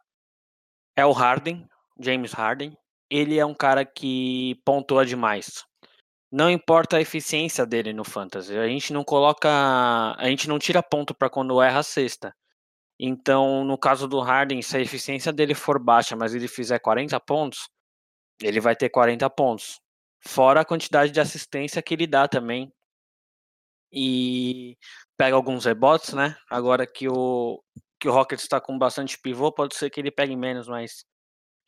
[0.96, 1.66] É o Harden,
[1.98, 2.76] James Harden.
[3.10, 5.64] ele é um cara que pontua demais.
[6.30, 9.48] Não importa a eficiência dele no fantasy, a gente não coloca,
[10.18, 12.34] a gente não tira ponto para quando erra a cesta.
[12.98, 17.18] Então, no caso do Harden, se a eficiência dele for baixa, mas ele fizer 40
[17.20, 17.68] pontos,
[18.40, 19.80] ele vai ter 40 pontos.
[20.26, 22.72] Fora a quantidade de assistência que ele dá também.
[23.92, 24.76] E
[25.16, 26.36] pega alguns rebotes, né?
[26.50, 27.62] Agora que o,
[28.00, 31.04] que o Rockets está com bastante pivô, pode ser que ele pegue menos, mas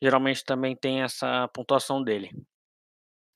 [0.01, 2.31] geralmente também tem essa pontuação dele.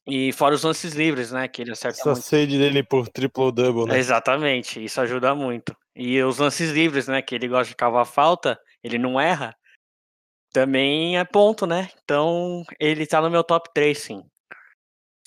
[0.07, 1.47] E fora os lances livres, né?
[1.47, 2.23] Que ele acerta Essa muito.
[2.23, 3.99] sede dele por triple-double, né?
[3.99, 5.75] Exatamente, isso ajuda muito.
[5.95, 7.21] E os lances livres, né?
[7.21, 9.55] Que ele gosta de cavar falta, ele não erra,
[10.51, 11.89] também é ponto, né?
[12.03, 14.23] Então ele tá no meu top 3, sim.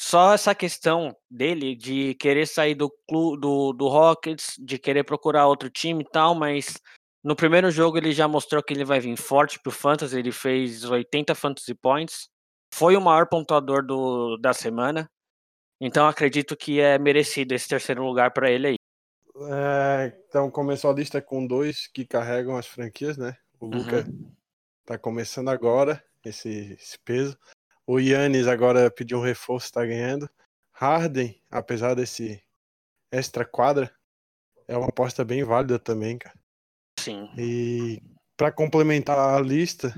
[0.05, 5.47] Só essa questão dele de querer sair do, clu, do, do Rockets, de querer procurar
[5.47, 6.77] outro time e tal, mas
[7.23, 10.83] no primeiro jogo ele já mostrou que ele vai vir forte pro Fantasy, ele fez
[10.83, 12.29] 80 Fantasy Points,
[12.75, 15.09] foi o maior pontuador do, da semana,
[15.81, 18.77] então acredito que é merecido esse terceiro lugar para ele aí.
[19.53, 23.37] É, então começou a lista com dois que carregam as franquias, né?
[23.61, 24.35] O Luca Uhum.
[24.85, 27.38] tá começando agora esse, esse peso.
[27.87, 30.29] O Yannis agora pediu um reforço, tá ganhando.
[30.73, 32.42] Harden, apesar desse
[33.11, 33.95] extra quadra,
[34.66, 36.38] é uma aposta bem válida também, cara.
[36.99, 37.29] Sim.
[37.37, 38.01] E
[38.37, 39.92] para complementar a lista,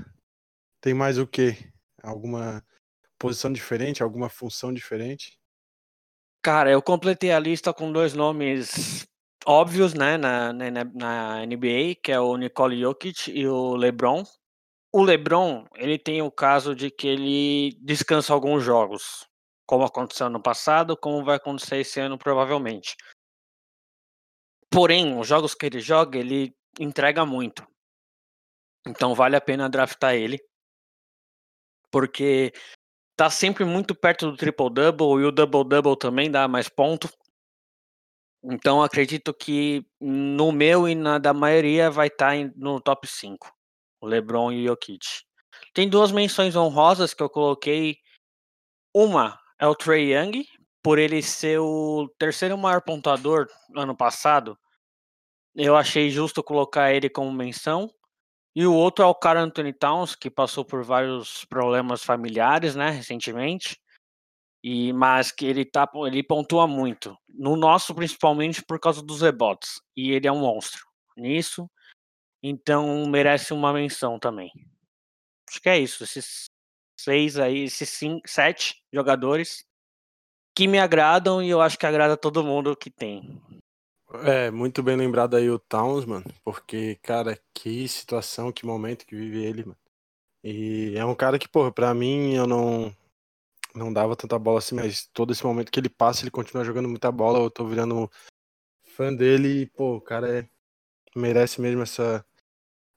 [0.81, 1.57] tem mais o quê?
[2.01, 2.63] Alguma
[3.17, 5.39] posição diferente, alguma função diferente?
[6.43, 9.07] Cara, eu completei a lista com dois nomes
[9.45, 14.23] óbvios, né, na, na, na NBA, que é o Nicole Jokic e o LeBron.
[14.97, 19.27] O LeBron, ele tem o caso de que ele descansa alguns jogos,
[19.67, 22.95] como aconteceu no passado, como vai acontecer esse ano provavelmente.
[24.71, 27.67] Porém, os jogos que ele joga, ele entrega muito.
[28.87, 30.39] Então vale a pena draftar ele,
[31.91, 32.53] porque
[33.17, 37.09] tá sempre muito perto do triple-double e o double-double também dá mais ponto.
[38.41, 43.53] Então acredito que no meu e na da maioria vai estar no top 5.
[44.05, 45.23] O LeBron e o Jokic.
[45.73, 47.97] Tem duas menções honrosas que eu coloquei.
[48.93, 50.45] Uma é o Trey Young,
[50.83, 54.55] por ele ser o terceiro maior pontuador no ano passado.
[55.55, 57.89] Eu achei justo colocar ele como menção.
[58.55, 62.91] E o outro é o cara Anthony Towns, que passou por vários problemas familiares, né,
[62.91, 63.81] recentemente.
[64.63, 67.17] E mas que ele tá ele pontua muito.
[67.27, 69.81] No nosso principalmente por causa dos rebotes.
[69.97, 70.85] E ele é um monstro
[71.17, 71.67] nisso.
[72.47, 74.51] Então merece uma menção também.
[75.49, 76.45] Acho que é isso, esses
[76.95, 79.65] seis aí, esses cinco, sete jogadores
[80.55, 83.41] que me agradam e eu acho que agrada todo mundo que tem.
[84.23, 89.15] É, muito bem lembrado aí o Towns, mano, porque, cara, que situação, que momento que
[89.15, 89.79] vive ele, mano.
[90.43, 92.95] E é um cara que, porra, pra mim eu não
[93.73, 96.87] não dava tanta bola assim, mas todo esse momento que ele passa, ele continua jogando
[96.87, 98.07] muita bola, eu tô virando
[98.83, 100.49] fã dele e, pô, o cara é,
[101.15, 102.23] merece mesmo essa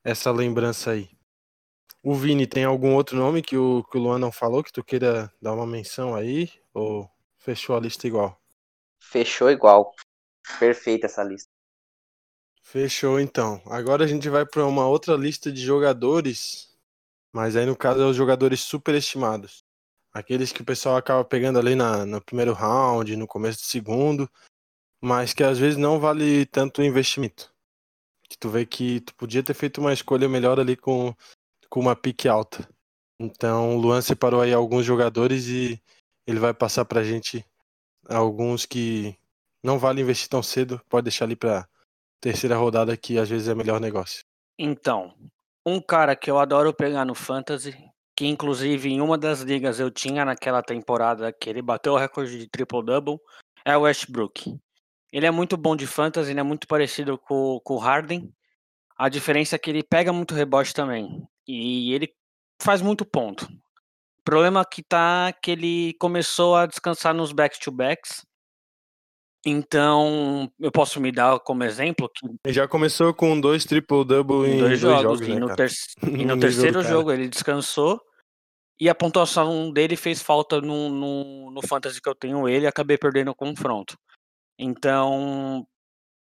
[0.08, 1.10] essa lembrança aí.
[2.02, 4.82] O Vini, tem algum outro nome que o, que o Luan não falou que tu
[4.82, 6.50] queira dar uma menção aí?
[6.72, 8.40] Ou fechou a lista igual?
[8.98, 9.92] Fechou igual.
[10.58, 11.50] Perfeita essa lista.
[12.62, 13.60] Fechou então.
[13.66, 16.74] Agora a gente vai para uma outra lista de jogadores,
[17.30, 19.62] mas aí no caso é os jogadores superestimados.
[20.10, 24.30] Aqueles que o pessoal acaba pegando ali na, no primeiro round, no começo do segundo,
[25.02, 27.52] mas que às vezes não vale tanto o investimento.
[28.28, 31.14] Que tu vê que tu podia ter feito uma escolha melhor ali com,
[31.68, 32.68] com uma pique alta.
[33.18, 35.80] Então o Luan separou aí alguns jogadores e
[36.26, 37.44] ele vai passar pra gente
[38.08, 39.16] alguns que
[39.62, 41.66] não vale investir tão cedo, pode deixar ali pra
[42.20, 44.22] terceira rodada que às vezes é melhor negócio.
[44.58, 45.14] Então,
[45.64, 47.76] um cara que eu adoro pegar no Fantasy,
[48.16, 52.38] que inclusive em uma das ligas eu tinha naquela temporada que ele bateu o recorde
[52.38, 53.18] de triple-double,
[53.64, 54.58] é o Westbrook.
[55.12, 58.32] Ele é muito bom de Fantasy, ele é muito parecido com, com o Harden.
[58.96, 61.22] A diferença é que ele pega muito rebote também.
[61.46, 62.12] E ele
[62.60, 63.44] faz muito ponto.
[63.44, 68.26] O problema que tá é que ele começou a descansar nos back-to-backs.
[69.46, 74.58] Então, eu posso me dar como exemplo que Ele já começou com dois triple-double em
[74.58, 75.70] dois, dois, jogos, jogos, e né, no, ter-
[76.20, 76.88] e No terceiro cara.
[76.88, 78.00] jogo ele descansou
[78.80, 82.66] e a pontuação dele fez falta no, no, no fantasy que eu tenho ele e
[82.66, 83.96] acabei perdendo o confronto.
[84.58, 85.66] Então,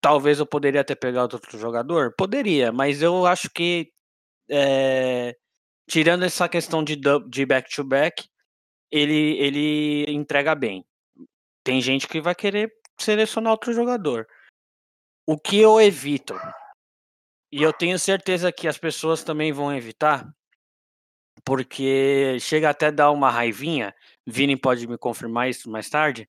[0.00, 2.14] talvez eu poderia ter pegado outro jogador?
[2.16, 3.92] Poderia, mas eu acho que
[4.48, 5.36] é,
[5.88, 8.28] tirando essa questão de back-to-back,
[8.90, 10.86] ele, ele entrega bem.
[11.64, 14.26] Tem gente que vai querer selecionar outro jogador.
[15.26, 16.34] O que eu evito,
[17.52, 20.26] e eu tenho certeza que as pessoas também vão evitar,
[21.44, 23.94] porque chega até dar uma raivinha.
[24.26, 26.28] Vini pode me confirmar isso mais tarde.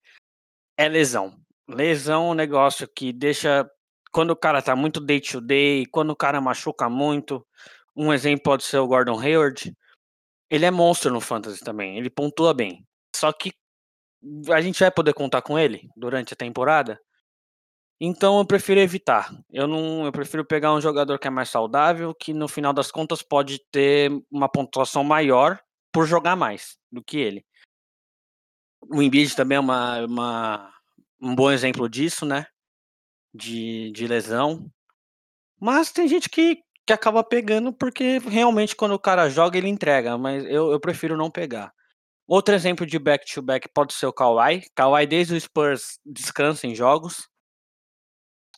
[0.78, 1.38] É lesão.
[1.69, 3.69] Lesão é um negócio que deixa.
[4.12, 7.45] Quando o cara tá muito day to day, quando o cara machuca muito.
[7.95, 9.75] Um exemplo pode ser o Gordon Hayward.
[10.49, 11.97] Ele é monstro no Fantasy também.
[11.97, 12.84] Ele pontua bem.
[13.15, 13.51] Só que
[14.51, 16.99] a gente vai poder contar com ele durante a temporada?
[18.01, 19.29] Então eu prefiro evitar.
[19.51, 22.89] Eu não, eu prefiro pegar um jogador que é mais saudável, que no final das
[22.89, 25.60] contas pode ter uma pontuação maior
[25.91, 27.45] por jogar mais do que ele.
[28.89, 30.73] O Embiid também é uma, uma,
[31.21, 32.45] um bom exemplo disso, né?
[33.34, 34.71] De, de lesão.
[35.60, 40.17] Mas tem gente que, que acaba pegando porque realmente quando o cara joga ele entrega,
[40.17, 41.73] mas eu, eu prefiro não pegar.
[42.27, 44.63] Outro exemplo de back-to-back -back pode ser o Kawhi.
[44.75, 47.27] Kawhi desde o Spurs descansa em jogos.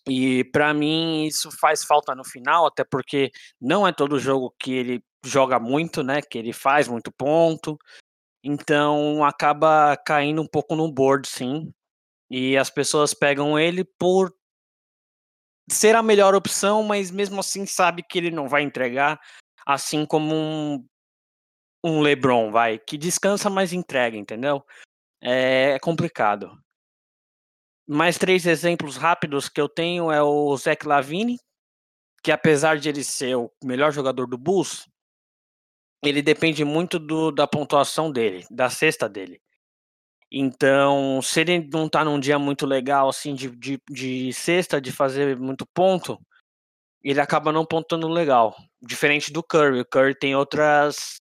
[0.08, 4.74] E para mim isso faz falta no final, até porque não é todo jogo que
[4.74, 6.22] ele joga muito, né?
[6.22, 7.78] Que ele faz muito ponto.
[8.44, 11.72] Então acaba caindo um pouco no board, sim.
[12.32, 14.34] E as pessoas pegam ele por
[15.70, 19.20] ser a melhor opção, mas mesmo assim sabe que ele não vai entregar,
[19.66, 20.88] assim como um,
[21.84, 24.66] um LeBron, vai, que descansa, mas entrega, entendeu?
[25.22, 26.58] É, é complicado.
[27.86, 31.38] Mais três exemplos rápidos que eu tenho é o Zach Lavine,
[32.24, 34.88] que apesar de ele ser o melhor jogador do Bulls,
[36.02, 39.42] ele depende muito do, da pontuação dele, da cesta dele.
[40.32, 44.92] Então, se ele não tá num dia muito legal, assim, de, de, de cesta, de
[44.92, 46.18] fazer muito ponto,
[47.04, 48.56] ele acaba não pontuando legal.
[48.82, 49.82] Diferente do Curry.
[49.82, 51.18] O Curry tem outras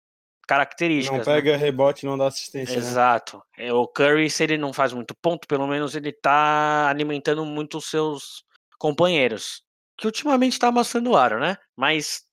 [0.48, 1.26] características.
[1.26, 1.42] Não né?
[1.42, 1.58] pega né?
[1.58, 2.76] rebote não dá assistência.
[2.76, 3.42] Exato.
[3.58, 3.74] Né?
[3.74, 7.90] O Curry, se ele não faz muito ponto, pelo menos ele tá alimentando muito os
[7.90, 8.44] seus
[8.78, 9.64] companheiros.
[9.98, 11.58] Que ultimamente tá amassando o aro, né?
[11.76, 12.24] Mas,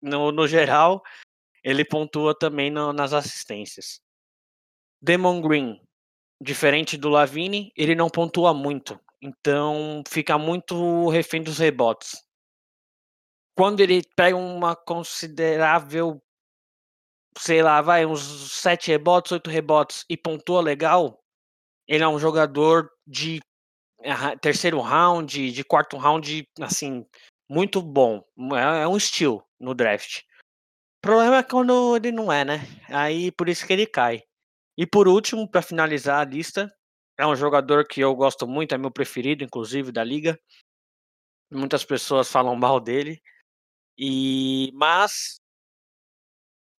[0.00, 1.02] no, no geral,
[1.64, 4.00] ele pontua também no, nas assistências.
[5.00, 5.80] Demon Green,
[6.42, 8.98] diferente do Lavine, ele não pontua muito.
[9.20, 12.20] Então fica muito refém dos rebotes.
[13.56, 16.20] Quando ele pega uma considerável
[17.38, 21.22] sei lá, vai, uns sete rebotes, oito rebotes e pontua legal,
[21.88, 23.40] ele é um jogador de
[24.40, 27.06] terceiro round, de quarto round, assim,
[27.48, 28.22] muito bom.
[28.54, 30.20] É, é um estilo no draft.
[30.98, 32.60] O problema é quando ele não é, né?
[32.88, 34.22] Aí por isso que ele cai.
[34.82, 36.68] E por último, para finalizar a lista,
[37.16, 40.36] é um jogador que eu gosto muito, é meu preferido, inclusive, da liga.
[41.52, 43.22] Muitas pessoas falam mal dele.
[43.96, 45.40] E mas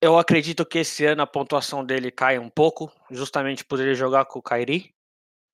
[0.01, 4.25] eu acredito que esse ano a pontuação dele cai um pouco, justamente por ele jogar
[4.25, 4.93] com o Kyrie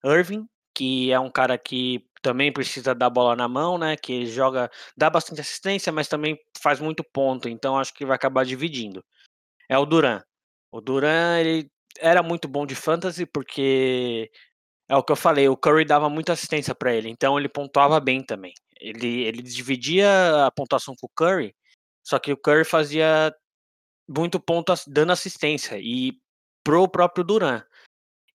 [0.03, 3.95] Irving, que é um cara que também precisa dar bola na mão, né?
[3.95, 8.43] Que joga, dá bastante assistência, mas também faz muito ponto, então acho que vai acabar
[8.43, 9.05] dividindo.
[9.69, 10.23] É o Duran.
[10.71, 14.31] O Duran, ele era muito bom de fantasy porque
[14.87, 17.99] é o que eu falei, o Curry dava muita assistência para ele, então ele pontuava
[17.99, 18.53] bem também.
[18.79, 21.55] Ele, ele dividia a pontuação com o Curry,
[22.03, 23.33] só que o Curry fazia
[24.07, 26.13] muito ponto dando assistência e
[26.63, 27.63] pro próprio Duran.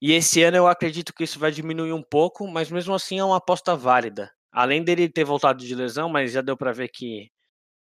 [0.01, 3.25] E esse ano eu acredito que isso vai diminuir um pouco, mas mesmo assim é
[3.25, 4.31] uma aposta válida.
[4.53, 7.31] Além dele ter voltado de lesão, mas já deu para ver que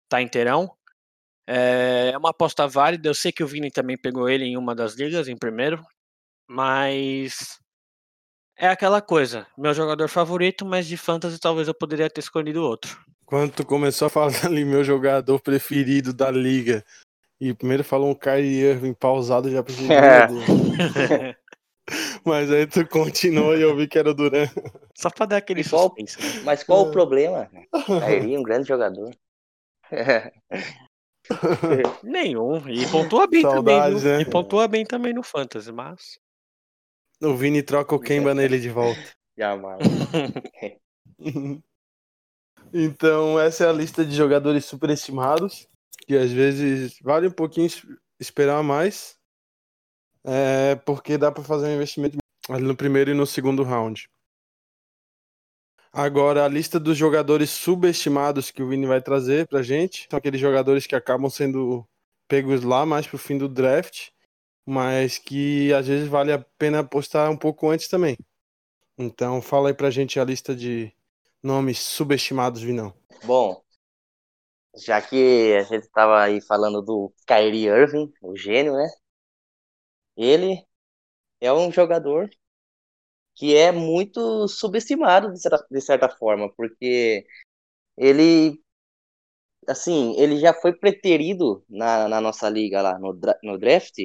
[0.10, 0.72] tá inteirão.
[1.48, 3.10] É uma aposta válida.
[3.10, 5.84] Eu sei que o Vini também pegou ele em uma das ligas, em primeiro.
[6.48, 7.60] Mas
[8.58, 9.48] é aquela coisa.
[9.58, 12.98] Meu jogador favorito, mas de fantasy talvez eu poderia ter escolhido outro.
[13.26, 16.84] Quando tu começou a falar ali, meu jogador preferido da liga,
[17.40, 21.36] e primeiro falou um Kyrie Irving pausado, já pensei, é.
[22.24, 24.48] Mas aí tu continuou e eu vi que era o Duran.
[24.96, 26.22] Só pra dar aquele qual, suspense.
[26.22, 26.42] Né?
[26.46, 27.50] Mas qual o problema?
[28.06, 29.12] Kyrie, um grande jogador.
[32.04, 32.58] Nenhum.
[32.70, 34.18] E pontua bem Saudade, também.
[34.18, 34.22] Né?
[34.22, 36.20] E pontua bem também no Fantasy, mas.
[37.22, 39.00] O Vini troca o Kemba nele de volta.
[39.38, 39.80] Jamais.
[42.74, 45.68] então, essa é a lista de jogadores superestimados
[46.06, 47.70] que às vezes vale um pouquinho
[48.20, 49.18] esperar mais,
[50.26, 52.18] é, porque dá para fazer um investimento
[52.50, 54.10] ali no primeiro e no segundo round.
[55.96, 60.42] Agora, a lista dos jogadores subestimados que o Vini vai trazer pra gente são aqueles
[60.42, 61.88] jogadores que acabam sendo
[62.28, 64.10] pegos lá mais pro fim do draft,
[64.66, 68.18] mas que às vezes vale a pena apostar um pouco antes também.
[68.98, 70.92] Então, fala aí pra gente a lista de
[71.44, 72.92] nomes subestimados, Vinão.
[73.24, 73.62] Bom,
[74.76, 78.88] já que a gente estava aí falando do Kyrie Irving, o gênio, né?
[80.18, 80.66] Ele
[81.40, 82.32] é um jogador
[83.36, 87.26] que é muito subestimado de certa, de certa forma, porque
[87.98, 88.60] ele
[89.68, 93.98] assim, ele já foi preterido na, na nossa liga lá no, no draft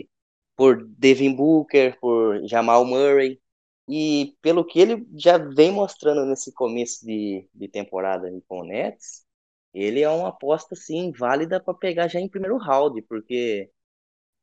[0.57, 3.41] por Devin Booker, por Jamal Murray.
[3.89, 9.25] E pelo que ele já vem mostrando nesse começo de, de temporada com o Nets,
[9.73, 13.71] ele é uma aposta sim válida para pegar já em primeiro round, porque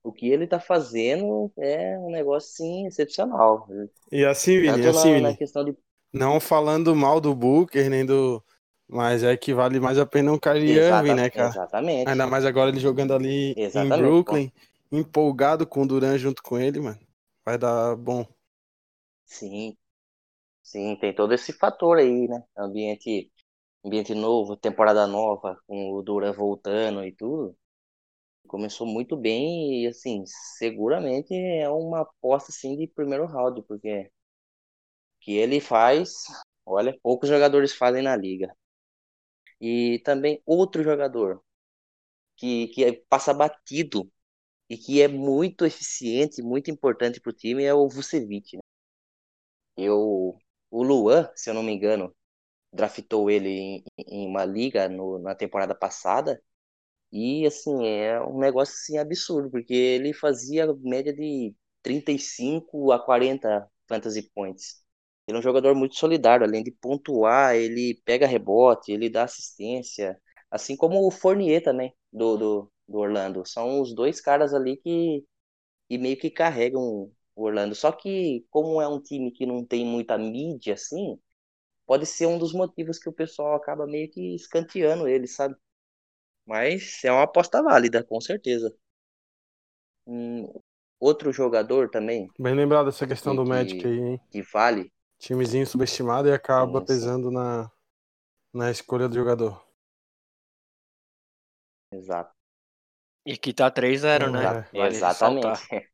[0.05, 3.67] o que ele tá fazendo é um negócio sim excepcional.
[4.11, 5.75] E assim, Vini, assim, na, na questão de...
[6.13, 8.43] não falando mal do Booker nem do
[8.87, 11.49] mas é que vale mais a pena um Kyrie Irving, né, cara?
[11.49, 12.07] Exatamente.
[12.07, 13.99] Ainda mais agora ele jogando ali exatamente.
[13.99, 14.51] em Brooklyn,
[14.91, 16.99] empolgado com o Duran junto com ele, mano.
[17.43, 18.27] Vai dar bom.
[19.25, 19.75] Sim.
[20.61, 22.43] Sim, tem todo esse fator aí, né?
[22.55, 23.31] Ambiente,
[23.83, 27.55] ambiente novo, temporada nova, com o Duran voltando e tudo.
[28.47, 30.23] Começou muito bem e, assim,
[30.57, 34.09] seguramente é uma aposta, assim, de primeiro round, porque
[35.19, 36.23] que ele faz,
[36.65, 38.55] olha, poucos jogadores fazem na liga.
[39.59, 41.43] E também outro jogador
[42.37, 44.11] que, que passa batido
[44.69, 48.57] e que é muito eficiente, muito importante para o time é o Vucevic.
[48.57, 48.63] Né?
[49.77, 50.37] Eu,
[50.71, 52.15] o Luan, se eu não me engano,
[52.73, 56.41] draftou ele em, em uma liga no, na temporada passada
[57.11, 63.67] e assim é um negócio assim absurdo porque ele fazia média de 35 a 40
[63.87, 64.83] fantasy points
[65.27, 70.19] ele é um jogador muito solidário, além de pontuar, ele pega rebote, ele dá assistência,
[70.51, 73.43] assim como o Fournier também, do, do, do Orlando.
[73.45, 75.25] São os dois caras ali que,
[75.89, 77.75] que meio que carregam o Orlando.
[77.75, 81.19] Só que, como é um time que não tem muita mídia, assim,
[81.85, 85.55] pode ser um dos motivos que o pessoal acaba meio que escanteando ele, sabe?
[86.45, 88.73] Mas é uma aposta válida, com certeza.
[90.05, 90.47] Hum,
[90.99, 92.29] outro jogador também.
[92.37, 94.21] Bem lembrado essa questão que, do Magic aí, hein?
[94.29, 97.71] Que vale timezinho subestimado e acaba Sim, pesando na,
[98.53, 99.65] na escolha do jogador.
[101.91, 102.33] Exato.
[103.25, 104.67] E que tá 3-0, né?
[104.73, 104.87] É.
[104.87, 105.47] Exatamente.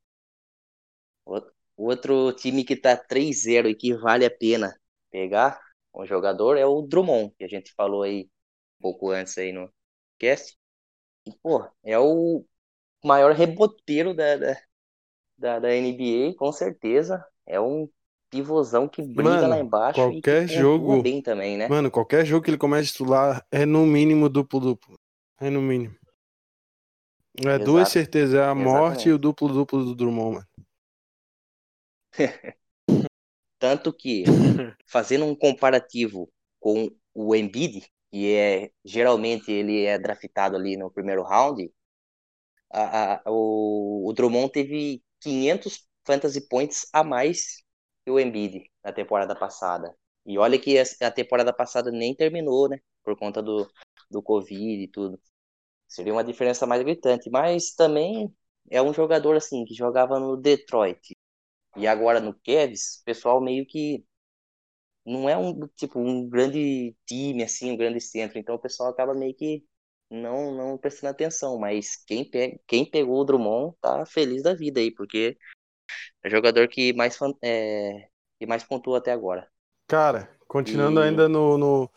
[1.78, 4.78] Outro time que tá 3-0 e que vale a pena
[5.10, 5.60] pegar
[5.95, 8.30] um jogador é o Drummond, que a gente falou aí
[8.80, 9.72] um pouco antes aí no
[10.22, 10.55] cast.
[11.26, 12.45] E, pô, é o
[13.03, 14.57] maior reboteiro da, da,
[15.38, 17.26] da, da NBA, com certeza.
[17.45, 17.89] É um
[18.30, 21.67] pivôzão que briga mano, lá embaixo qualquer que jogo bem também, né?
[21.67, 24.97] Mano, qualquer jogo que ele começa a titular é no mínimo duplo-duplo.
[25.39, 25.95] É no mínimo.
[27.39, 27.63] É Exato.
[27.63, 28.63] duas certezas, é a Exatamente.
[28.63, 30.47] morte e o duplo-duplo do Drummond, mano.
[33.57, 34.24] Tanto que,
[34.86, 41.24] fazendo um comparativo com o Embiid, que é geralmente ele é draftado ali no primeiro
[41.24, 41.72] round,
[42.72, 47.64] a, a, o, o Drummond teve 500 fantasy points a mais
[48.07, 49.95] o Embiid na temporada passada.
[50.26, 52.80] E olha que a temporada passada nem terminou, né?
[53.03, 53.70] Por conta do,
[54.09, 55.20] do Covid e tudo.
[55.88, 57.30] Seria uma diferença mais gritante.
[57.30, 58.34] Mas também
[58.70, 61.16] é um jogador assim que jogava no Detroit.
[61.78, 64.05] E agora no Cavs, o pessoal meio que
[65.06, 69.14] não é um tipo um grande time assim, um grande centro, então o pessoal acaba
[69.14, 69.64] meio que
[70.10, 74.80] não não prestando atenção, mas quem pega, quem pegou o Drummond tá feliz da vida
[74.80, 75.38] aí, porque
[76.24, 79.49] é o jogador que mais, é, que mais pontua até agora.
[79.88, 81.04] Cara, continuando e...
[81.04, 81.89] ainda no, no.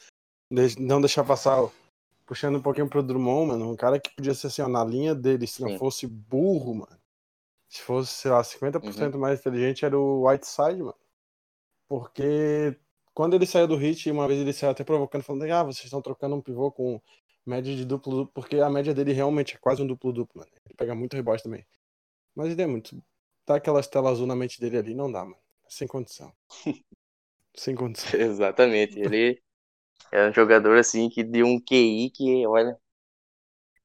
[0.79, 1.69] Não deixar passar.
[2.27, 3.71] Puxando um pouquinho pro Drummond, mano.
[3.71, 5.65] Um cara que podia ser assim, ó, na linha dele, se Sim.
[5.65, 6.99] não fosse burro, mano.
[7.69, 9.21] Se fosse, sei lá, 50% uhum.
[9.21, 10.97] mais inteligente, era o Whiteside, mano.
[11.87, 12.79] Porque
[13.15, 16.03] quando ele saiu do Hit, uma vez ele saiu até provocando, falando: Ah, vocês estão
[16.03, 17.01] trocando um pivô com
[17.47, 20.51] média de duplo-duplo, porque a média dele realmente é quase um duplo-duplo, mano.
[20.67, 21.65] Ele pega muito rebote também.
[22.35, 23.03] Mas ele é muito
[23.45, 25.37] tá aquelas telas azul na mente dele ali, não dá, mano.
[25.69, 26.33] Sem condição.
[27.57, 28.19] Sem condição.
[28.19, 28.99] Exatamente.
[28.99, 29.41] Ele
[30.11, 32.77] é um jogador assim que deu um QI que, olha,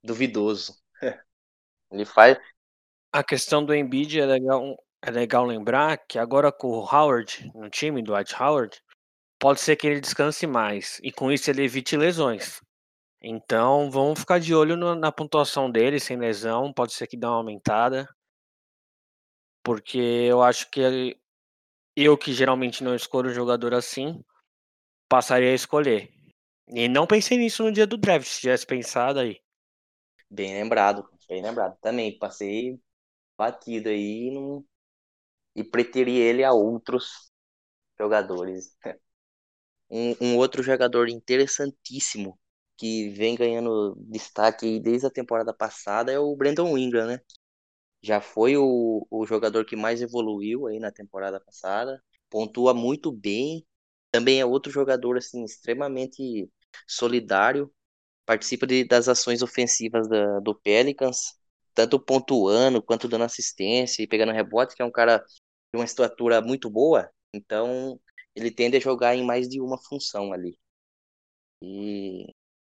[0.04, 0.76] duvidoso.
[1.92, 2.38] Ele faz.
[3.12, 7.70] A questão do Embiid é legal, é legal lembrar que agora com o Howard no
[7.70, 8.82] time, do Dwight Howard,
[9.40, 12.62] pode ser que ele descanse mais e com isso ele evite lesões.
[13.22, 17.26] Então vamos ficar de olho no, na pontuação dele sem lesão, pode ser que dê
[17.26, 18.08] uma aumentada.
[19.64, 21.18] Porque eu acho que
[21.96, 24.24] eu, que geralmente não escolho um jogador assim,
[25.10, 26.10] passaria a escolher.
[26.68, 29.42] E não pensei nisso no dia do draft, se tivesse pensado aí.
[30.30, 31.78] Bem lembrado, bem lembrado.
[31.82, 32.80] Também passei
[33.38, 34.32] batido aí
[35.56, 37.32] e preteri ele a outros
[38.00, 38.78] jogadores.
[39.90, 42.40] Um, um, outro jogador interessantíssimo
[42.78, 47.20] que vem ganhando destaque desde a temporada passada é o Brandon Ingram, né?
[48.02, 53.66] já foi o, o jogador que mais evoluiu aí na temporada passada, pontua muito bem,
[54.12, 56.50] também é outro jogador assim extremamente
[56.88, 57.72] solidário,
[58.26, 61.36] participa de, das ações ofensivas da, do Pelicans,
[61.74, 66.42] tanto pontuando quanto dando assistência e pegando rebote, que é um cara de uma estatura
[66.42, 68.00] muito boa, então
[68.40, 70.58] ele tende a jogar em mais de uma função ali.
[71.62, 72.34] E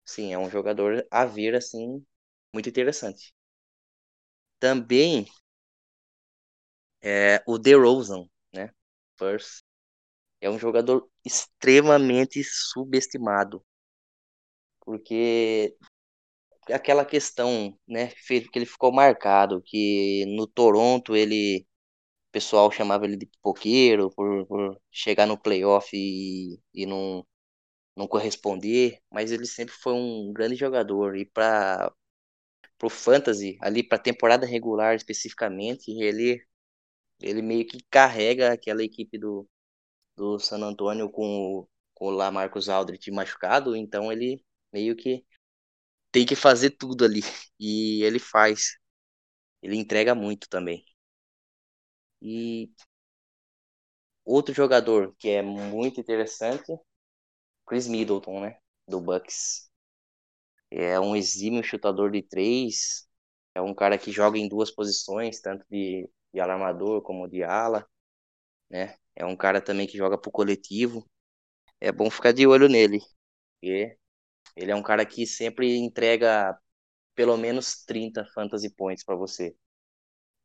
[0.05, 2.05] sim, é um jogador a ver assim
[2.53, 3.33] muito interessante.
[4.59, 5.27] Também
[7.01, 8.69] é o DeRozan, né?
[9.17, 9.63] First
[10.41, 13.63] é um jogador extremamente subestimado.
[14.79, 15.75] Porque
[16.71, 21.67] aquela questão, né, que ele ficou marcado, que no Toronto ele
[22.31, 27.25] pessoal chamava ele de pipoqueiro por, por chegar no playoff e, e não,
[27.95, 31.91] não corresponder, mas ele sempre foi um grande jogador e para
[32.77, 36.43] pro fantasy, ali para temporada regular especificamente, ele
[37.21, 39.47] ele meio que carrega aquela equipe do,
[40.17, 45.25] do San Antonio com, com o Lamarcus Aldridge machucado, então ele meio que
[46.11, 47.21] tem que fazer tudo ali.
[47.59, 48.77] E ele faz.
[49.61, 50.85] Ele entrega muito também.
[52.21, 52.71] E
[54.25, 56.73] outro jogador que é muito interessante,
[57.67, 58.57] Chris Middleton, né?
[58.87, 59.69] Do Bucks.
[60.69, 63.07] É um exímio chutador de três.
[63.55, 67.85] É um cara que joga em duas posições, tanto de, de alarmador como de ala,
[68.69, 68.95] né?
[69.15, 71.05] É um cara também que joga pro coletivo.
[71.81, 72.99] É bom ficar de olho nele.
[73.61, 73.97] Porque
[74.55, 76.57] ele é um cara que sempre entrega
[77.15, 79.55] pelo menos 30 fantasy points para você.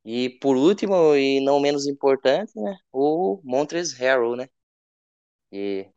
[0.07, 4.49] E por último, e não menos importante, né, o Montrezl Harrell, né?
[5.51, 5.91] Que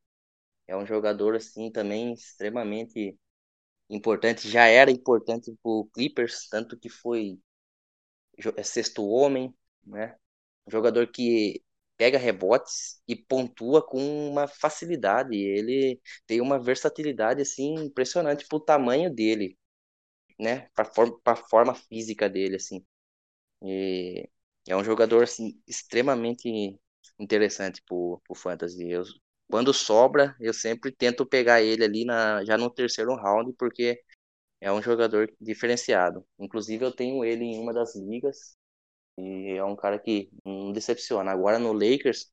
[0.68, 3.18] é um jogador assim também extremamente
[3.90, 7.40] importante, já era importante pro Clippers, tanto que foi
[8.58, 9.54] é sexto homem,
[9.86, 10.16] né?
[10.68, 11.62] Um jogador que
[11.98, 14.00] pega rebotes e pontua com
[14.30, 15.36] uma facilidade.
[15.36, 19.58] Ele tem uma versatilidade assim impressionante pro tamanho dele,
[20.40, 20.70] né?
[20.76, 22.86] Para forma, pra forma física dele assim.
[23.64, 24.30] E
[24.68, 26.80] é um jogador assim extremamente
[27.20, 28.90] interessante pro, pro fantasy.
[28.90, 29.04] Eu,
[29.50, 34.02] quando sobra, eu sempre tento pegar ele ali na já no terceiro round porque
[34.62, 36.26] é um jogador diferenciado.
[36.40, 38.58] Inclusive eu tenho ele em uma das ligas
[39.18, 41.32] e é um cara que não decepciona.
[41.32, 42.32] Agora no Lakers,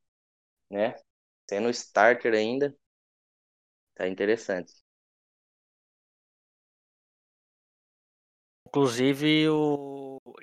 [0.71, 0.97] né?
[1.51, 2.77] Sendo starter ainda,
[3.95, 4.73] tá interessante.
[8.67, 9.57] Inclusive, o...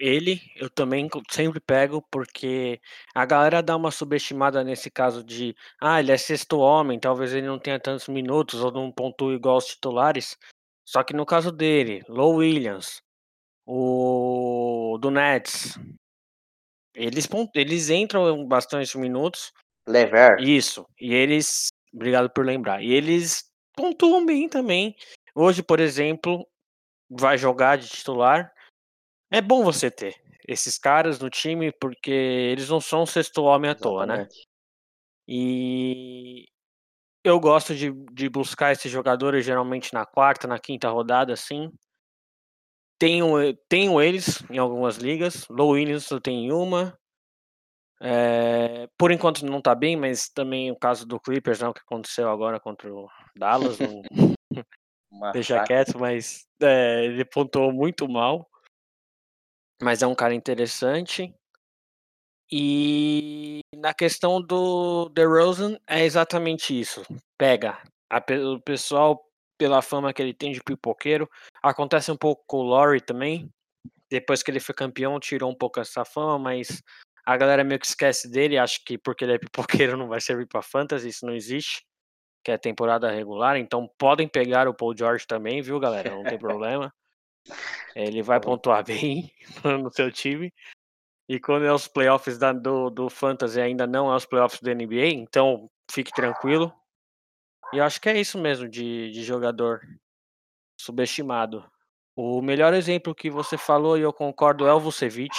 [0.04, 2.82] ele eu também sempre pego, porque
[3.16, 7.48] a galera dá uma subestimada nesse caso de ah, ele é sexto homem, talvez ele
[7.48, 10.38] não tenha tantos minutos ou não pontue igual os titulares.
[10.86, 13.02] Só que no caso dele, Low Williams,
[13.66, 15.80] o do Nets,
[16.94, 19.54] eles, eles entram bastante minutos.
[19.88, 20.38] Lever.
[20.40, 20.86] Isso.
[21.00, 21.70] E eles.
[21.94, 22.84] Obrigado por lembrar.
[22.84, 23.46] E eles
[23.76, 24.96] pontuam bem também.
[25.34, 26.46] Hoje, por exemplo,
[27.10, 28.52] vai jogar de titular.
[29.34, 30.16] É bom você ter
[30.48, 34.28] esses caras no time, porque eles não são sexto homem à toa, né?
[35.28, 36.46] E
[37.24, 41.72] eu gosto de, de buscar esses jogadores geralmente na quarta, na quinta rodada, assim.
[43.00, 45.48] Tenho, tenho eles em algumas ligas.
[45.50, 46.96] Low Williams eu tenho em uma.
[48.00, 52.30] É, por enquanto não tá bem, mas também o caso do Clippers, não, que aconteceu
[52.30, 54.04] agora contra o Dallas, não
[55.34, 58.48] deixa quieto, mas é, ele pontuou muito mal.
[59.84, 61.34] Mas é um cara interessante.
[62.52, 67.04] E na questão do DeRozan é exatamente isso.
[67.38, 68.24] Pega a,
[68.54, 69.20] o pessoal
[69.58, 71.30] pela fama que ele tem de pipoqueiro.
[71.62, 73.50] Acontece um pouco com o Laurie também.
[74.10, 76.82] Depois que ele foi campeão, tirou um pouco essa fama, mas
[77.26, 80.46] a galera meio que esquece dele, acha que porque ele é pipoqueiro não vai servir
[80.46, 81.84] para fantasy, isso não existe,
[82.44, 86.12] que é temporada regular, então podem pegar o Paul George também, viu, galera?
[86.12, 86.94] Não tem problema.
[87.96, 89.32] Ele vai pontuar bem
[89.64, 90.52] no seu time.
[91.28, 94.70] E quando é os playoffs da, do, do Fantasy, ainda não é os playoffs do
[94.70, 96.74] NBA, então fique tranquilo.
[97.72, 99.82] E acho que é isso mesmo de, de jogador
[100.80, 101.66] subestimado.
[102.16, 105.36] O melhor exemplo que você falou, e eu concordo, é o Vucevic.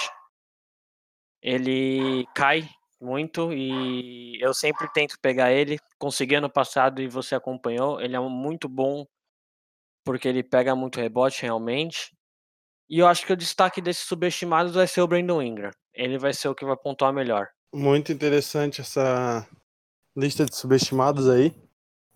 [1.41, 2.67] Ele cai
[2.99, 5.77] muito e eu sempre tento pegar ele.
[5.97, 8.01] Consegui ano passado e você acompanhou.
[8.01, 9.05] Ele é muito bom
[10.03, 12.15] porque ele pega muito rebote realmente.
[12.89, 15.71] E eu acho que o destaque desses subestimados vai ser o Brandon Ingram.
[15.93, 17.47] Ele vai ser o que vai pontuar melhor.
[17.73, 19.47] Muito interessante essa
[20.15, 21.53] lista de subestimados aí.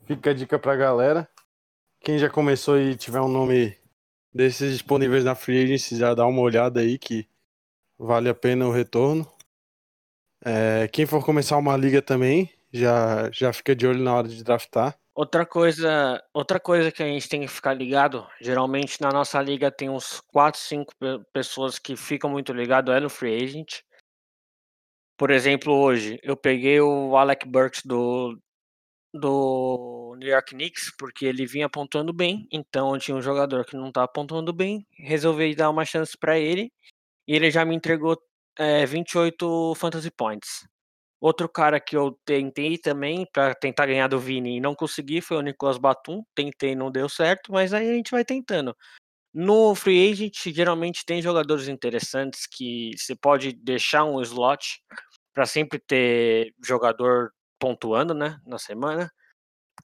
[0.06, 1.28] Fica a dica pra galera.
[2.02, 3.76] Quem já começou e tiver um nome
[4.34, 7.28] desses disponíveis na Free Agency, já dá uma olhada aí que
[7.98, 9.30] vale a pena o retorno.
[10.46, 14.44] É, quem for começar uma liga também, já, já fica de olho na hora de
[14.44, 14.98] draftar.
[15.20, 19.70] Outra coisa, outra coisa que a gente tem que ficar ligado, geralmente na nossa liga
[19.70, 20.94] tem uns 4, 5
[21.34, 23.82] pessoas que ficam muito ligados é no free agent.
[25.18, 28.40] Por exemplo, hoje eu peguei o Alec Burks do,
[29.14, 33.92] do New York Knicks porque ele vinha apontando bem, então tinha um jogador que não
[33.92, 36.72] tá apontando bem, resolvi dar uma chance para ele
[37.28, 38.18] e ele já me entregou
[38.58, 40.66] é, 28 fantasy points.
[41.22, 45.38] Outro cara que eu tentei também para tentar ganhar do Vini e não consegui foi
[45.38, 46.24] o Nicolas Batum.
[46.34, 48.76] Tentei, não deu certo, mas aí a gente vai tentando.
[49.34, 54.82] No free agent, geralmente tem jogadores interessantes que você pode deixar um slot
[55.34, 59.12] para sempre ter jogador pontuando, né, na semana.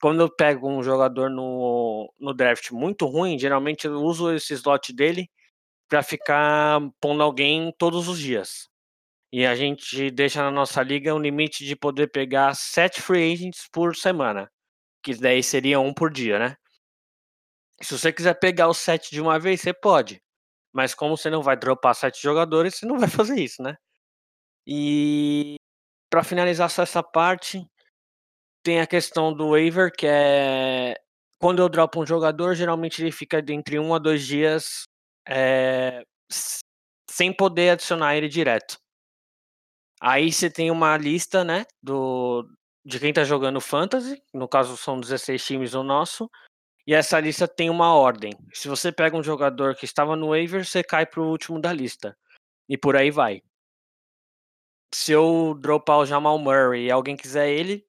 [0.00, 4.92] Quando eu pego um jogador no, no draft muito ruim, geralmente eu uso esse slot
[4.92, 5.30] dele
[5.88, 8.68] para ficar pondo alguém todos os dias.
[9.36, 13.68] E a gente deixa na nossa liga um limite de poder pegar sete free agents
[13.70, 14.50] por semana.
[15.02, 16.56] Que daí seria um por dia, né?
[17.82, 20.22] Se você quiser pegar os sete de uma vez, você pode.
[20.72, 23.76] Mas como você não vai dropar sete jogadores, você não vai fazer isso, né?
[24.66, 25.56] E
[26.08, 27.62] para finalizar só essa parte,
[28.62, 30.94] tem a questão do waiver, que é
[31.38, 34.84] quando eu dropo um jogador, geralmente ele fica entre um a dois dias
[35.28, 36.02] é,
[37.10, 38.78] sem poder adicionar ele direto.
[40.00, 42.46] Aí você tem uma lista, né, do,
[42.84, 46.30] de quem tá jogando Fantasy, no caso são 16 times o nosso,
[46.86, 48.32] e essa lista tem uma ordem.
[48.52, 52.16] Se você pega um jogador que estava no waiver, você cai pro último da lista.
[52.68, 53.42] E por aí vai.
[54.94, 57.84] Se eu dropar o Jamal Murray e alguém quiser ele,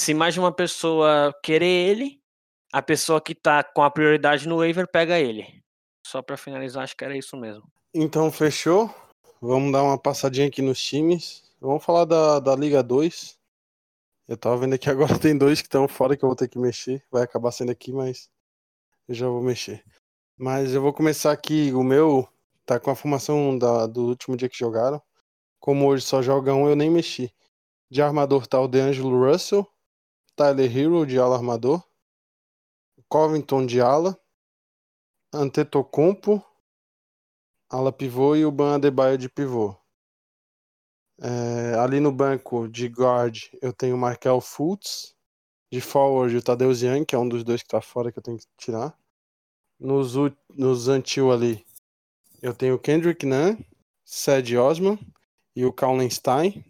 [0.00, 2.20] se mais de uma pessoa querer ele,
[2.72, 5.62] a pessoa que tá com a prioridade no waiver pega ele.
[6.04, 7.62] Só para finalizar, acho que era isso mesmo.
[7.94, 8.92] Então, fechou?
[9.42, 11.42] Vamos dar uma passadinha aqui nos times.
[11.58, 13.38] Vamos falar da, da Liga 2.
[14.28, 16.58] Eu tava vendo aqui agora tem dois que estão fora que eu vou ter que
[16.58, 17.02] mexer.
[17.10, 18.28] Vai acabar sendo aqui, mas
[19.08, 19.82] eu já vou mexer.
[20.36, 21.72] Mas eu vou começar aqui.
[21.72, 22.28] O meu
[22.66, 25.00] tá com a formação da, do último dia que jogaram.
[25.58, 27.32] Como hoje só joga um, eu nem mexi.
[27.90, 29.66] De armador tá o DeAngelo Russell.
[30.36, 31.82] Tyler Hero de ala armador.
[33.08, 34.20] Covington de ala.
[35.32, 36.44] Antetokounmpo
[37.70, 39.76] ala pivô e o Ban Adebayo de pivô.
[41.22, 45.14] É, ali no banco de guard eu tenho o Markel Fultz.
[45.72, 48.22] De forward o Tadeu Zian, que é um dos dois que tá fora que eu
[48.22, 48.98] tenho que tirar.
[49.78, 50.14] Nos,
[50.50, 51.64] nos antil ali
[52.42, 53.56] eu tenho o Kendrick Nunn,
[54.04, 54.98] Sed Osman
[55.54, 56.64] e o Kallenstein.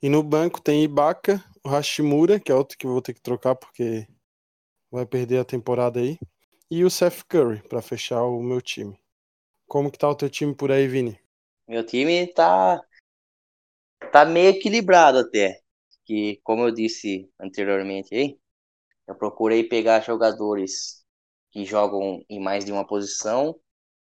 [0.00, 3.20] E no banco tem Ibaka, o Hashimura, que é outro que eu vou ter que
[3.20, 4.06] trocar porque
[4.90, 6.18] vai perder a temporada aí.
[6.70, 8.98] E o Seth Curry para fechar o meu time.
[9.68, 11.20] Como que tá o teu time por aí, Vini?
[11.68, 12.80] Meu time tá
[14.10, 15.60] tá meio equilibrado até.
[16.04, 18.38] Que como eu disse anteriormente aí,
[19.06, 21.04] eu procurei pegar jogadores
[21.50, 23.58] que jogam em mais de uma posição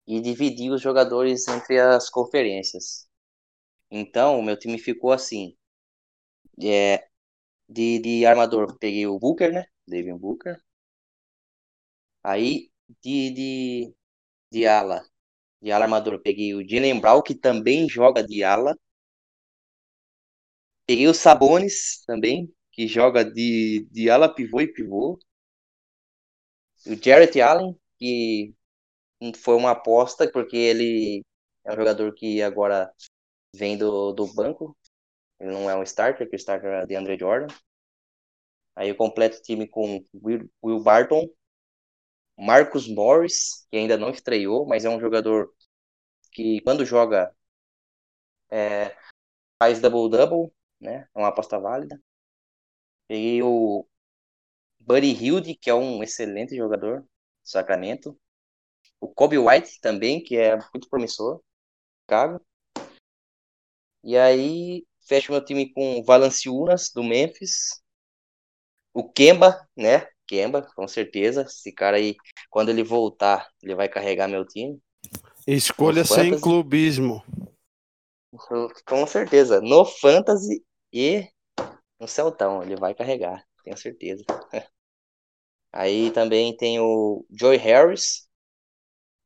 [0.07, 3.07] e dividir os jogadores entre as conferências.
[3.91, 5.57] Então, o meu time ficou assim.
[6.63, 7.09] É,
[7.69, 9.67] de, de armador, peguei o Booker, né?
[9.87, 10.61] Devin Booker.
[12.23, 12.71] Aí,
[13.03, 13.95] de, de,
[14.53, 15.05] de ala,
[15.61, 18.77] de ala armador, peguei o Jalen Brown, que também joga de ala.
[20.87, 25.19] Peguei o Sabonis também, que joga de, de ala pivô e pivô.
[26.87, 28.55] O Jarrett Allen, que
[29.37, 31.23] foi uma aposta, porque ele
[31.65, 32.91] é um jogador que agora
[33.55, 34.77] vem do, do banco.
[35.39, 37.55] Ele não é um starter, que o starter é de Andre Jordan.
[38.75, 41.29] Aí eu completo o time com Will, Will Barton,
[42.41, 45.53] Marcus Morris, que ainda não estreou, mas é um jogador
[46.33, 47.35] que quando joga
[48.51, 48.97] é,
[49.59, 51.07] faz double-double, né?
[51.15, 52.01] É uma aposta válida.
[53.07, 53.87] Peguei o
[54.79, 57.09] Buddy Hilde, que é um excelente jogador do
[57.43, 58.19] Sacramento.
[59.01, 61.43] O Kobe White também, que é muito promissor.
[62.03, 62.41] Chicago.
[64.03, 67.83] E aí, fecho meu time com Valanciunas, do Memphis.
[68.95, 70.09] O Kemba, né?
[70.31, 71.43] Kemba, com certeza.
[71.43, 72.15] Esse cara aí,
[72.49, 74.81] quando ele voltar, ele vai carregar meu time.
[75.45, 77.21] Escolha sem clubismo.
[78.87, 79.61] Com certeza.
[79.61, 81.29] No Fantasy e
[81.99, 84.25] no Celtão, ele vai carregar, tenho certeza.
[85.73, 88.29] Aí também tem o Joy Harris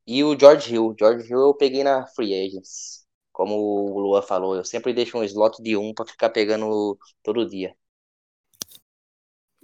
[0.06, 0.94] e o George Hill.
[0.98, 3.06] George Hill eu peguei na Free Agents.
[3.32, 7.48] Como o Lua falou, eu sempre deixo um slot de um para ficar pegando todo
[7.48, 7.74] dia.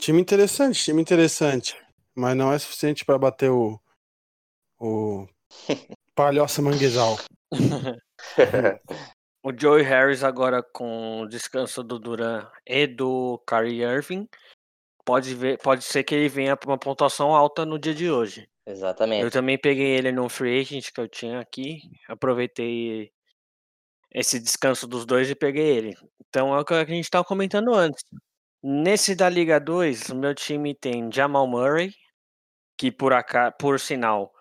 [0.00, 1.76] Time interessante, time interessante.
[2.14, 3.78] Mas não é suficiente para bater o.
[4.80, 5.26] O.
[6.14, 7.18] Palhoça Manguezal.
[9.44, 14.28] o Joey Harris agora com o descanso do Duran e do Kyrie Irving
[15.04, 18.48] pode, ver, pode ser que ele venha para uma pontuação alta no dia de hoje.
[18.66, 19.22] Exatamente.
[19.22, 23.10] Eu também peguei ele no free agent que eu tinha aqui, aproveitei
[24.12, 25.96] esse descanso dos dois e peguei ele.
[26.28, 28.02] Então é o que a gente estava comentando antes.
[28.62, 31.94] Nesse da Liga 2, o meu time tem Jamal Murray,
[32.78, 33.50] que por, aca...
[33.50, 34.32] por sinal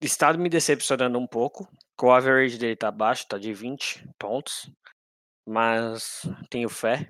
[0.00, 1.68] está me decepcionando um pouco.
[2.00, 4.70] O average dele tá baixo, tá de 20 pontos.
[5.46, 7.08] Mas tenho fé.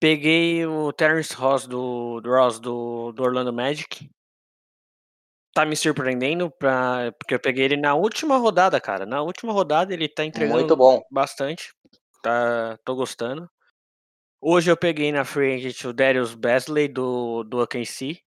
[0.00, 4.10] Peguei o Terence Ross do, do Ross do, do Orlando Magic.
[5.54, 9.06] Tá me surpreendendo pra, porque eu peguei ele na última rodada, cara.
[9.06, 11.00] Na última rodada ele tá entregando Muito bom.
[11.08, 11.72] bastante.
[12.20, 13.48] Tá, tô gostando.
[14.44, 18.20] Hoje eu peguei na free agent o Darius Basley do, do OKC.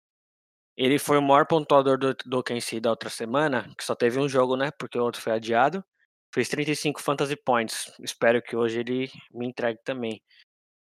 [0.78, 4.30] Ele foi o maior pontuador do, do OKC da outra semana, que só teve um
[4.30, 4.70] jogo, né?
[4.78, 5.84] Porque o outro foi adiado.
[6.32, 7.92] Fez 35 fantasy points.
[8.00, 10.22] Espero que hoje ele me entregue também.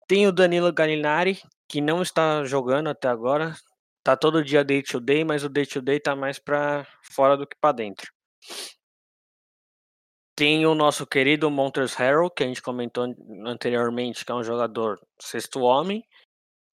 [0.06, 3.54] Tem o Danilo Gallinari, que não está jogando até agora.
[4.02, 7.34] Tá todo dia day to day, mas o day to day tá mais para fora
[7.34, 8.12] do que para dentro.
[10.36, 13.04] Tem o nosso querido Montres Harrell, que a gente comentou
[13.46, 16.04] anteriormente, que é um jogador sexto homem,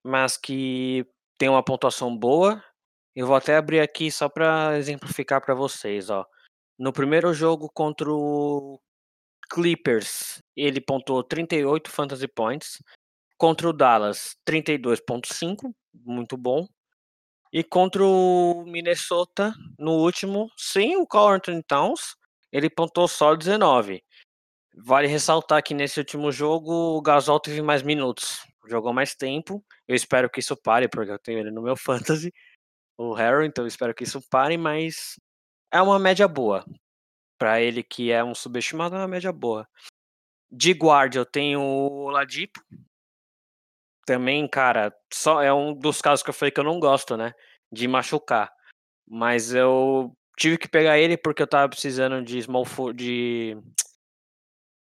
[0.03, 1.05] mas que
[1.37, 2.63] tem uma pontuação boa.
[3.15, 6.25] Eu vou até abrir aqui só para exemplificar para vocês, ó.
[6.77, 8.79] No primeiro jogo contra o
[9.51, 12.81] Clippers, ele pontuou 38 fantasy points.
[13.37, 16.67] Contra o Dallas, 32.5, muito bom.
[17.53, 22.15] E contra o Minnesota, no último, sem o Carl Towns,
[22.51, 24.03] ele pontuou só 19.
[24.75, 29.63] Vale ressaltar que nesse último jogo o Gasol teve mais minutos, jogou mais tempo.
[29.87, 32.33] Eu espero que isso pare, porque eu tenho ele no meu fantasy,
[32.97, 35.19] o Harry, então eu espero que isso pare, mas
[35.71, 36.65] é uma média boa.
[37.37, 39.67] Para ele que é um subestimado, é uma média boa.
[40.51, 42.61] De guarda eu tenho o Ladipo,
[44.05, 47.33] também, cara, só é um dos casos que eu falei que eu não gosto, né?
[47.71, 48.51] De machucar.
[49.07, 53.55] Mas eu tive que pegar ele porque eu tava precisando de small for, de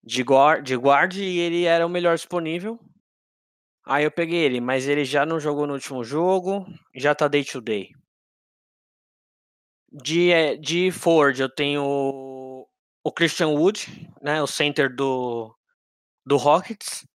[0.04, 2.78] de guard, de guard e ele era o melhor disponível.
[3.86, 7.42] Aí eu peguei ele, mas ele já não jogou no último jogo, já tá day
[7.42, 7.90] to day.
[9.90, 12.66] De, eh, de Ford eu tenho
[13.02, 15.56] o Christian Wood, né, o center do,
[16.26, 17.06] do Rockets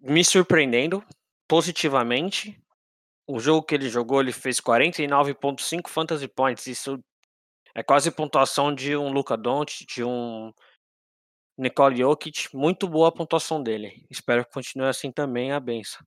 [0.00, 1.04] me surpreendendo
[1.46, 2.60] positivamente.
[3.24, 6.66] O jogo que ele jogou, ele fez 49.5 fantasy points.
[6.66, 7.02] Isso
[7.76, 10.52] é quase pontuação de um Luca Doncic, de um
[11.58, 12.48] Nicole Jokic.
[12.54, 14.06] Muito boa a pontuação dele.
[14.10, 16.04] Espero que continue assim também a benção.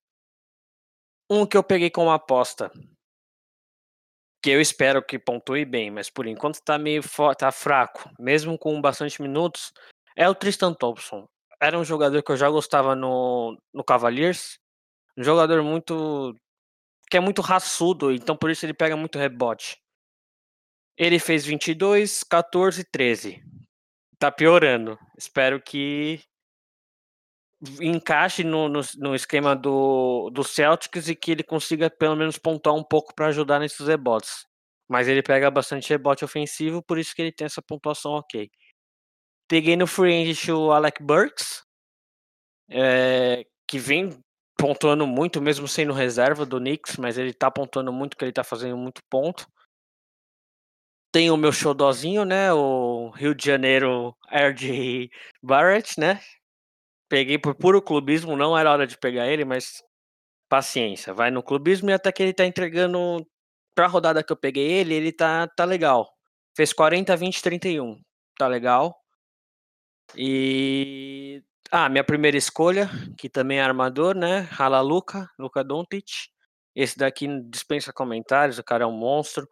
[1.29, 2.71] Um que eu peguei como aposta,
[4.41, 7.03] que eu espero que pontue bem, mas por enquanto tá meio
[7.37, 9.71] tá fraco, mesmo com bastante minutos,
[10.15, 11.27] é o Tristan Thompson
[11.59, 14.57] era um jogador que eu já gostava no, no Cavaliers.
[15.17, 16.33] Um jogador muito.
[17.09, 19.77] que é muito raçudo, então por isso ele pega muito rebote.
[20.99, 23.41] Ele fez 22, 14, 13.
[24.19, 24.99] Tá piorando.
[25.17, 26.21] Espero que
[27.79, 32.75] encaixe no, no, no, esquema do, do Celtics e que ele consiga pelo menos pontuar
[32.75, 34.45] um pouco para ajudar nesses rebotes.
[34.89, 38.49] Mas ele pega bastante rebote ofensivo, por isso que ele tem essa pontuação ok.
[39.47, 41.63] Peguei no free agent o Alec Burks,
[42.69, 44.19] é, que vem
[44.57, 48.43] pontuando muito, mesmo sendo reserva do Knicks, mas ele tá pontuando muito, que ele tá
[48.43, 49.47] fazendo muito ponto.
[51.11, 55.09] Tem o meu xodózinho, né, o Rio de Janeiro RJ
[55.41, 56.21] Barrett, né?
[57.09, 59.81] Peguei por puro clubismo, não era hora de pegar ele, mas
[60.47, 63.25] paciência, vai no clubismo e até que ele tá entregando
[63.75, 66.11] pra rodada que eu peguei ele, ele tá, tá legal.
[66.55, 68.01] Fez 40, 20, 31.
[68.37, 68.95] Tá legal.
[70.15, 71.43] E.
[71.71, 74.49] Ah, minha primeira escolha, que também é armador, né?
[74.57, 76.29] Halaluca, Luca Doncic.
[76.75, 79.47] Esse daqui dispensa comentários, o cara é um monstro.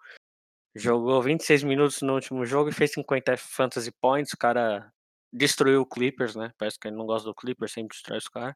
[0.78, 4.34] Jogou 26 minutos no último jogo e fez 50 fantasy points.
[4.34, 4.92] O cara
[5.34, 6.52] destruiu o Clippers, né?
[6.58, 8.56] Parece que ele não gosta do Clippers, sempre destrói os caras.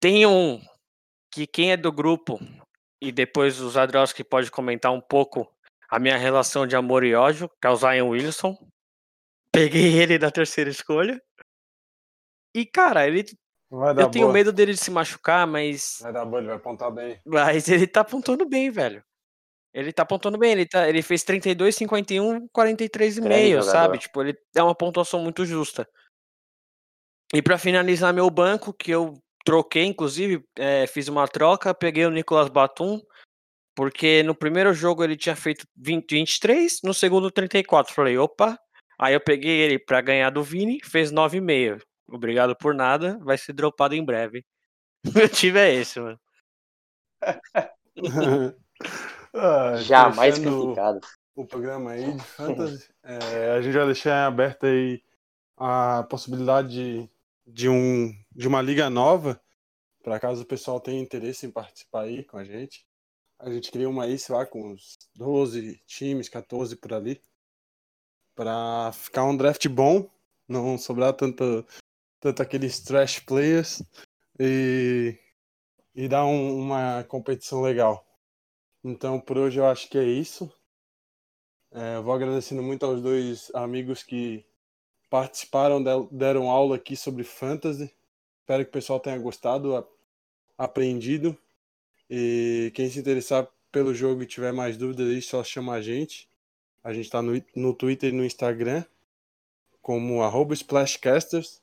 [0.00, 0.60] Tem um
[1.32, 2.38] que quem é do grupo,
[3.00, 5.50] e depois o Zadrowski pode comentar um pouco
[5.88, 8.56] a minha relação de amor e ódio, que é o Zion Wilson.
[9.52, 11.20] Peguei ele na terceira escolha.
[12.54, 13.24] E, cara, ele.
[13.70, 14.32] eu tenho boa.
[14.32, 15.98] medo dele se machucar, mas.
[16.00, 17.20] Vai dar boa, ele vai apontar bem.
[17.24, 19.02] Mas ele tá apontando bem, velho.
[19.72, 23.98] Ele tá apontando bem, ele, tá, ele fez 32, 51, 43,5, sabe?
[23.98, 25.88] Tipo, ele é uma pontuação muito justa.
[27.32, 29.14] E para finalizar meu banco, que eu
[29.44, 33.00] troquei, inclusive, é, fiz uma troca, peguei o Nicolas Batum,
[33.76, 37.94] porque no primeiro jogo ele tinha feito 20, 23, no segundo 34.
[37.94, 38.58] Falei, opa,
[39.00, 41.80] Aí eu peguei ele para ganhar do Vini, fez 9,5.
[42.06, 44.44] Obrigado por nada, vai ser dropado em breve.
[45.16, 46.20] Meu time é esse, mano.
[49.42, 51.00] Ah, Jamais criticado.
[51.34, 55.02] o programa aí de fantasy, é, a gente vai deixar aberta aí
[55.56, 57.10] a possibilidade de,
[57.46, 59.40] de, um, de uma liga nova,
[60.02, 62.84] para caso o pessoal tenha interesse em participar aí com a gente.
[63.38, 67.20] A gente cria uma aí, sei lá, com uns 12 times, 14 por ali,
[68.34, 70.08] para ficar um draft bom,
[70.48, 71.66] não sobrar tanto,
[72.20, 73.82] tanto aqueles trash players
[74.38, 75.18] e,
[75.94, 78.06] e dar um- uma competição legal.
[78.82, 80.50] Então, por hoje eu acho que é isso.
[81.72, 84.44] É, eu vou agradecendo muito aos dois amigos que
[85.10, 87.94] participaram, deram aula aqui sobre fantasy.
[88.40, 89.86] Espero que o pessoal tenha gostado,
[90.56, 91.36] aprendido.
[92.08, 96.28] E quem se interessar pelo jogo e tiver mais dúvidas aí, só chama a gente.
[96.82, 98.84] A gente está no, no Twitter e no Instagram,
[99.82, 100.22] como
[100.54, 101.62] Splashcasters.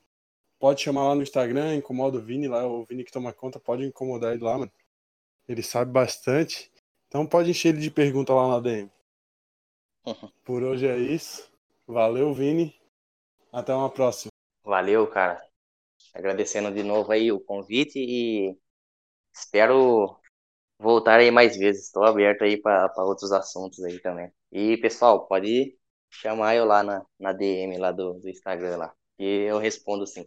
[0.58, 3.84] Pode chamar lá no Instagram, incomoda o Vini lá, o Vini que toma conta, pode
[3.84, 4.72] incomodar ele lá, mano.
[5.48, 6.70] Ele sabe bastante.
[7.08, 8.90] Então pode encher ele de pergunta lá na DM.
[10.44, 11.50] Por hoje é isso.
[11.86, 12.78] Valeu, Vini.
[13.50, 14.30] Até uma próxima.
[14.62, 15.42] Valeu, cara.
[16.14, 18.56] Agradecendo de novo aí o convite e
[19.34, 20.16] espero
[20.78, 21.86] voltar aí mais vezes.
[21.86, 24.30] Estou aberto aí para outros assuntos aí também.
[24.52, 25.76] E pessoal, pode
[26.10, 28.94] chamar eu lá na, na DM lá do, do Instagram lá.
[29.18, 30.26] E eu respondo sim.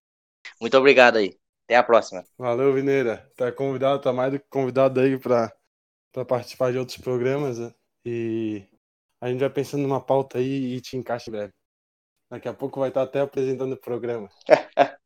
[0.59, 1.37] Muito obrigado aí.
[1.65, 2.23] Até a próxima.
[2.37, 3.31] Valeu, Vineira.
[3.35, 5.51] Tá convidado, tá mais do que convidado aí pra,
[6.11, 7.59] pra participar de outros programas.
[7.59, 7.73] né?
[8.05, 8.63] E
[9.19, 11.53] a gente vai pensando numa pauta aí e te encaixa em breve.
[12.29, 14.29] Daqui a pouco vai estar até apresentando o programa.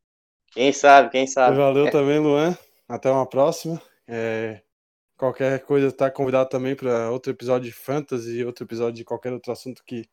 [0.52, 1.54] Quem sabe, quem sabe.
[1.54, 2.56] Valeu também, Luan.
[2.88, 3.82] Até uma próxima.
[4.08, 4.62] É,
[5.14, 9.52] qualquer coisa tá convidado também para outro episódio de fantasy, outro episódio de qualquer outro
[9.52, 10.08] assunto que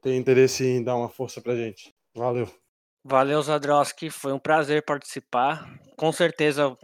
[0.00, 1.92] tenha interesse em dar uma força pra gente.
[2.14, 2.48] Valeu.
[3.02, 4.08] Valeu, Zadrowski.
[4.08, 5.68] Foi um prazer participar.
[5.96, 6.76] Com certeza,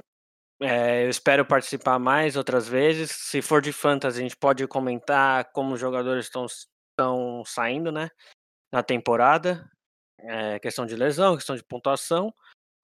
[0.62, 3.10] é, eu espero participar mais outras vezes.
[3.10, 8.08] Se for de fantasy, a gente pode comentar como os jogadores estão, estão saindo, né?
[8.72, 9.68] Na temporada.
[10.18, 12.32] É, questão de lesão, questão de pontuação.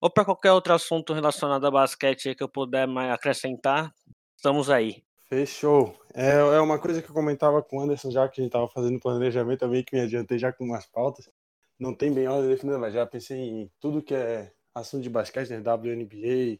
[0.00, 3.92] Ou para qualquer outro assunto relacionado a basquete que eu puder mais acrescentar,
[4.36, 5.02] estamos aí.
[5.28, 5.96] Fechou.
[6.14, 8.68] É, é uma coisa que eu comentava com o Anderson já que a gente tava
[8.68, 11.28] fazendo planejamento, meio que me adiantei já com umas pautas.
[11.78, 15.50] Não tem bem ordem definida, mas já pensei em tudo que é assunto de basquete,
[15.50, 15.58] né?
[15.58, 16.58] WNBA,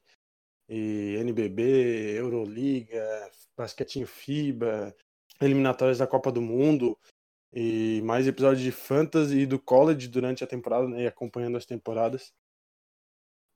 [0.69, 4.95] e NBB, Euroliga, basquetinho FIBA,
[5.41, 6.99] eliminatórias da Copa do Mundo
[7.53, 11.05] e mais episódios de fantasy e do college durante a temporada, né?
[11.05, 12.33] E acompanhando as temporadas.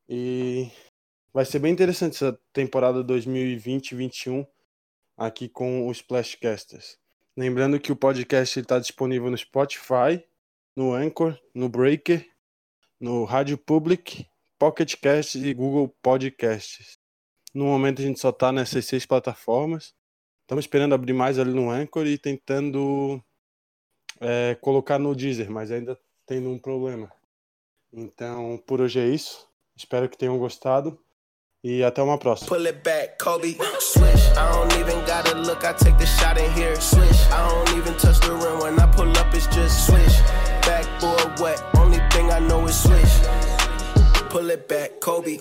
[0.08, 0.70] E
[1.32, 4.46] vai ser bem interessante essa temporada 2020-21
[5.16, 6.98] aqui com os Splashcasters.
[7.36, 10.22] Lembrando que o podcast está disponível no Spotify,
[10.76, 12.28] no Anchor, no Breaker,
[13.00, 14.26] no Rádio Public,
[14.58, 17.01] Pocket Cast e Google Podcasts.
[17.54, 19.94] No momento a gente só está nessas seis plataformas.
[20.42, 23.22] Estamos esperando abrir mais ali no Anchor e tentando
[24.20, 27.12] é, colocar no Deezer, mas ainda tendo um problema.
[27.92, 29.46] Então, por hoje é isso.
[29.76, 30.98] Espero que tenham gostado
[31.62, 32.48] e até uma próxima.
[32.48, 33.56] Pull it back, Kobe.
[33.78, 34.30] Swish.
[34.32, 36.74] I don't even gotta look, I take the shot in here.
[36.80, 37.26] Swish.
[37.30, 40.20] I don't even touch the rim when I pull up, it's just swish.
[40.62, 43.20] Backboard wet, only thing I know is swish.
[44.30, 45.38] Pull it back, Kobe.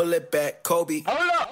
[0.00, 1.02] Pull it back, Kobe.
[1.06, 1.49] Hold up.